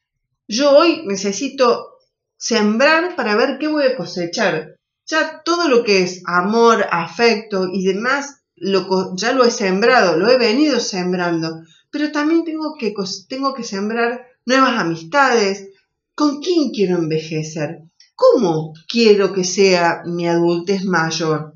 yo 0.49 0.77
hoy 0.77 1.07
necesito 1.07 1.94
sembrar 2.37 3.17
para 3.17 3.37
ver 3.37 3.59
qué 3.59 3.69
voy 3.69 3.85
a 3.85 3.97
cosechar. 3.97 4.77
Ya 5.07 5.43
todo 5.45 5.69
lo 5.69 5.85
que 5.85 6.03
es 6.03 6.23
amor, 6.27 6.87
afecto 6.91 7.69
y 7.73 7.85
demás, 7.85 8.43
lo, 8.57 9.15
ya 9.17 9.33
lo 9.33 9.45
he 9.45 9.51
sembrado, 9.51 10.17
lo 10.17 10.31
he 10.31 10.39
venido 10.39 10.81
sembrando, 10.81 11.61
pero 11.91 12.11
también 12.13 12.45
tengo 12.45 12.75
que, 12.79 12.95
tengo 13.29 13.55
que 13.55 13.65
sembrar 13.65 14.27
nuevas 14.47 14.79
amistades. 14.79 15.69
¿Con 16.15 16.41
quién 16.41 16.71
quiero 16.71 16.97
envejecer? 16.97 17.83
¿Cómo 18.15 18.73
quiero 18.89 19.33
que 19.33 19.43
sea 19.43 20.03
mi 20.07 20.29
adultez 20.29 20.85
mayor? 20.85 21.55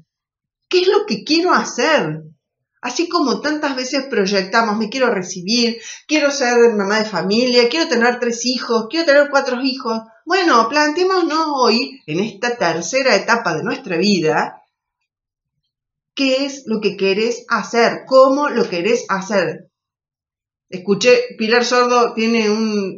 ¿Qué 0.68 0.80
es 0.80 0.88
lo 0.88 1.06
que 1.06 1.22
quiero 1.22 1.52
hacer? 1.52 2.24
Así 2.80 3.08
como 3.08 3.40
tantas 3.40 3.74
veces 3.74 4.06
proyectamos, 4.08 4.76
me 4.76 4.88
quiero 4.88 5.12
recibir, 5.12 5.80
quiero 6.06 6.30
ser 6.30 6.74
mamá 6.74 7.00
de 7.00 7.04
familia, 7.04 7.68
quiero 7.68 7.88
tener 7.88 8.20
tres 8.20 8.46
hijos, 8.46 8.86
quiero 8.88 9.06
tener 9.06 9.28
cuatro 9.30 9.60
hijos. 9.60 10.00
Bueno, 10.24 10.68
planteémonos 10.68 11.46
hoy, 11.54 12.00
en 12.06 12.20
esta 12.20 12.56
tercera 12.56 13.16
etapa 13.16 13.56
de 13.56 13.64
nuestra 13.64 13.96
vida, 13.96 14.62
qué 16.14 16.44
es 16.44 16.64
lo 16.66 16.80
que 16.80 16.96
querés 16.96 17.44
hacer, 17.48 18.02
cómo 18.06 18.48
lo 18.48 18.68
querés 18.68 19.06
hacer. 19.08 19.70
Escuché, 20.68 21.34
Pilar 21.36 21.64
Sordo 21.64 22.14
tiene 22.14 22.48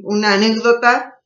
una 0.02 0.34
anécdota 0.34 1.20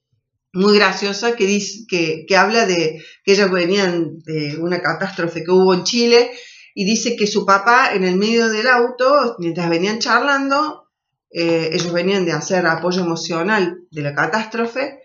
muy 0.53 0.77
graciosa 0.77 1.35
que, 1.35 1.47
dice, 1.47 1.85
que, 1.89 2.25
que 2.29 2.37
habla 2.37 2.67
de 2.67 3.03
que 3.25 3.33
ellas 3.33 3.51
venían 3.51 4.19
de 4.19 4.59
una 4.61 4.81
catástrofe 4.81 5.43
que 5.43 5.51
hubo 5.51 5.75
en 5.75 5.83
Chile 5.83 6.31
y 6.75 6.85
dice 6.85 7.17
que 7.17 7.27
su 7.27 7.47
papá 7.47 7.95
en 7.95 8.05
el 8.05 8.17
medio 8.17 8.49
del 8.49 8.67
auto, 8.67 9.37
mientras 9.39 9.71
venían 9.71 10.01
charlando, 10.01 10.91
eh, 11.31 11.71
ellos 11.73 11.93
venían 11.93 12.27
de 12.27 12.33
hacer 12.33 12.67
apoyo 12.67 13.03
emocional 13.03 13.79
de 13.91 14.03
la 14.03 14.15
catástrofe, 14.15 15.01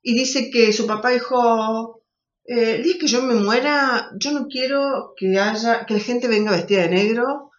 y 0.00 0.14
dice 0.14 0.50
que 0.50 0.72
su 0.72 0.86
papá 0.86 1.10
dijo, 1.10 2.02
eh, 2.44 2.82
que 2.98 3.06
yo 3.06 3.22
me 3.22 3.34
muera, 3.34 4.10
yo 4.18 4.32
no 4.32 4.46
quiero 4.48 5.12
que 5.16 5.38
haya, 5.38 5.86
que 5.86 5.94
la 5.94 6.00
gente 6.00 6.28
venga 6.28 6.52
vestida 6.52 6.82
de 6.82 6.90
negro, 6.90 7.50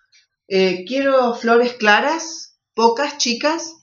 eh, 0.47 0.83
quiero 0.87 1.35
flores 1.35 1.73
claras, 1.73 2.57
pocas, 2.73 3.17
chicas, 3.17 3.75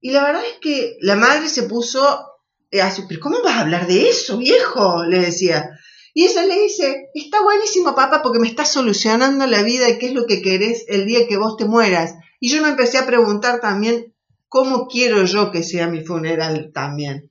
y 0.00 0.12
la 0.12 0.24
verdad 0.24 0.42
es 0.44 0.58
que 0.60 0.96
la 1.00 1.16
madre 1.16 1.48
se 1.48 1.64
puso 1.64 2.26
eh, 2.70 2.80
así, 2.80 3.02
pero 3.08 3.20
¿cómo 3.20 3.42
vas 3.42 3.56
a 3.56 3.60
hablar 3.60 3.86
de 3.86 4.08
eso, 4.08 4.38
viejo? 4.38 5.04
le 5.04 5.20
decía. 5.20 5.70
Y 6.12 6.24
ella 6.24 6.44
le 6.44 6.60
dice, 6.62 7.10
está 7.14 7.42
buenísimo, 7.42 7.94
papá, 7.94 8.22
porque 8.22 8.38
me 8.38 8.48
estás 8.48 8.72
solucionando 8.72 9.46
la 9.46 9.62
vida 9.62 9.88
y 9.88 9.98
qué 9.98 10.06
es 10.06 10.14
lo 10.14 10.26
que 10.26 10.42
querés 10.42 10.84
el 10.88 11.06
día 11.06 11.28
que 11.28 11.36
vos 11.36 11.56
te 11.56 11.64
mueras. 11.64 12.14
Y 12.40 12.48
yo 12.48 12.62
me 12.62 12.68
empecé 12.68 12.98
a 12.98 13.06
preguntar 13.06 13.60
también, 13.60 14.14
¿cómo 14.48 14.88
quiero 14.88 15.24
yo 15.24 15.50
que 15.52 15.62
sea 15.62 15.86
mi 15.86 16.04
funeral 16.04 16.72
también? 16.74 17.30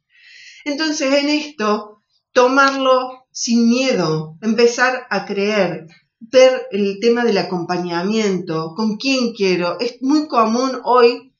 Entonces, 0.63 1.13
en 1.13 1.29
esto, 1.29 2.01
tomarlo 2.31 3.25
sin 3.31 3.67
miedo, 3.69 4.37
empezar 4.41 5.07
a 5.09 5.25
creer, 5.25 5.87
ver 6.19 6.67
el 6.71 6.99
tema 6.99 7.23
del 7.23 7.37
acompañamiento, 7.37 8.73
con 8.75 8.97
quién 8.97 9.33
quiero. 9.33 9.79
Es 9.79 9.97
muy 10.01 10.27
común 10.27 10.79
hoy 10.83 11.33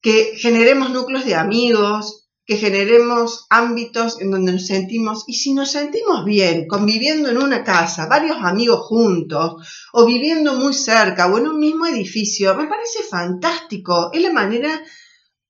que 0.00 0.34
generemos 0.36 0.90
núcleos 0.90 1.24
de 1.24 1.34
amigos, 1.34 2.21
que 2.44 2.56
generemos 2.56 3.46
ámbitos 3.50 4.20
en 4.20 4.30
donde 4.30 4.52
nos 4.52 4.66
sentimos, 4.66 5.24
y 5.26 5.34
si 5.34 5.54
nos 5.54 5.70
sentimos 5.70 6.24
bien, 6.24 6.66
conviviendo 6.66 7.30
en 7.30 7.38
una 7.38 7.62
casa, 7.62 8.06
varios 8.06 8.38
amigos 8.40 8.80
juntos, 8.86 9.88
o 9.92 10.04
viviendo 10.04 10.54
muy 10.54 10.74
cerca, 10.74 11.26
o 11.26 11.38
en 11.38 11.48
un 11.48 11.58
mismo 11.58 11.86
edificio, 11.86 12.54
me 12.56 12.66
parece 12.66 13.02
fantástico. 13.04 14.10
Es 14.12 14.22
la 14.22 14.32
manera 14.32 14.82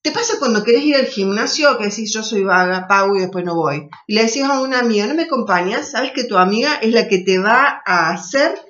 ¿Te 0.03 0.11
pasa 0.11 0.40
cuando 0.40 0.64
querés 0.64 0.82
ir 0.82 0.97
al 0.97 1.07
gimnasio 1.07 1.78
que 1.78 1.84
decís 1.84 2.12
yo 2.12 2.24
soy 2.24 2.43
vaga, 2.43 2.88
pago 2.88 3.16
y 3.16 3.20
después 3.20 3.45
no 3.45 3.55
voy? 3.55 3.88
Y 4.09 4.14
le 4.14 4.24
decís 4.24 4.43
a 4.43 4.61
una 4.61 4.80
amiga, 4.80 5.07
¿no 5.07 5.14
me 5.14 5.22
acompañas? 5.22 5.93
Sabes 5.93 6.11
que 6.11 6.24
tu 6.24 6.36
amiga 6.36 6.74
es 6.82 6.93
la 6.93 7.07
que 7.07 7.18
te 7.18 7.38
va 7.38 7.80
a 7.86 8.11
hacer 8.11 8.61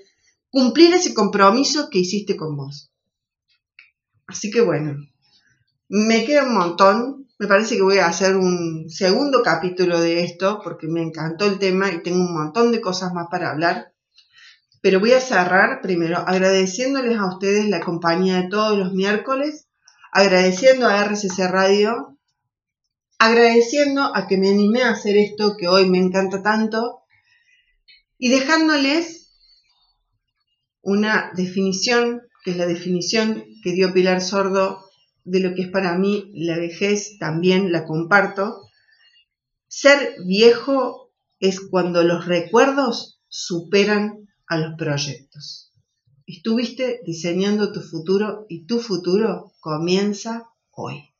cumplir 0.50 0.92
ese 0.92 1.14
compromiso 1.14 1.88
que 1.88 2.00
hiciste 2.00 2.36
con 2.36 2.54
vos. 2.54 2.92
Así 4.26 4.50
que 4.50 4.60
bueno, 4.60 4.94
me 5.88 6.26
queda 6.26 6.44
un 6.44 6.54
montón. 6.54 7.21
Me 7.42 7.48
parece 7.48 7.74
que 7.74 7.82
voy 7.82 7.98
a 7.98 8.06
hacer 8.06 8.36
un 8.36 8.88
segundo 8.88 9.42
capítulo 9.42 10.00
de 10.00 10.22
esto 10.22 10.60
porque 10.62 10.86
me 10.86 11.02
encantó 11.02 11.44
el 11.46 11.58
tema 11.58 11.90
y 11.90 12.00
tengo 12.00 12.20
un 12.20 12.32
montón 12.32 12.70
de 12.70 12.80
cosas 12.80 13.12
más 13.14 13.26
para 13.32 13.50
hablar. 13.50 13.92
Pero 14.80 15.00
voy 15.00 15.10
a 15.10 15.20
cerrar 15.20 15.80
primero 15.82 16.18
agradeciéndoles 16.18 17.18
a 17.18 17.26
ustedes 17.26 17.68
la 17.68 17.80
compañía 17.80 18.42
de 18.42 18.48
todos 18.48 18.78
los 18.78 18.92
miércoles 18.92 19.66
agradeciendo 20.12 20.86
a 20.86 21.04
RCC 21.04 21.48
Radio, 21.50 22.16
agradeciendo 23.18 24.14
a 24.14 24.28
que 24.28 24.38
me 24.38 24.50
animé 24.50 24.84
a 24.84 24.90
hacer 24.90 25.16
esto 25.16 25.56
que 25.56 25.66
hoy 25.66 25.90
me 25.90 25.98
encanta 25.98 26.44
tanto 26.44 27.02
y 28.18 28.28
dejándoles 28.28 29.32
una 30.80 31.32
definición, 31.34 32.22
que 32.44 32.52
es 32.52 32.56
la 32.56 32.66
definición 32.66 33.44
que 33.64 33.72
dio 33.72 33.92
Pilar 33.92 34.20
Sordo 34.20 34.91
de 35.24 35.40
lo 35.40 35.54
que 35.54 35.62
es 35.62 35.68
para 35.68 35.96
mí 35.98 36.30
la 36.34 36.58
vejez, 36.58 37.18
también 37.18 37.72
la 37.72 37.84
comparto. 37.84 38.68
Ser 39.68 40.16
viejo 40.26 41.12
es 41.40 41.60
cuando 41.60 42.02
los 42.02 42.26
recuerdos 42.26 43.20
superan 43.28 44.28
a 44.46 44.58
los 44.58 44.74
proyectos. 44.76 45.72
Estuviste 46.26 47.00
diseñando 47.04 47.72
tu 47.72 47.80
futuro 47.80 48.46
y 48.48 48.66
tu 48.66 48.78
futuro 48.78 49.52
comienza 49.60 50.50
hoy. 50.70 51.11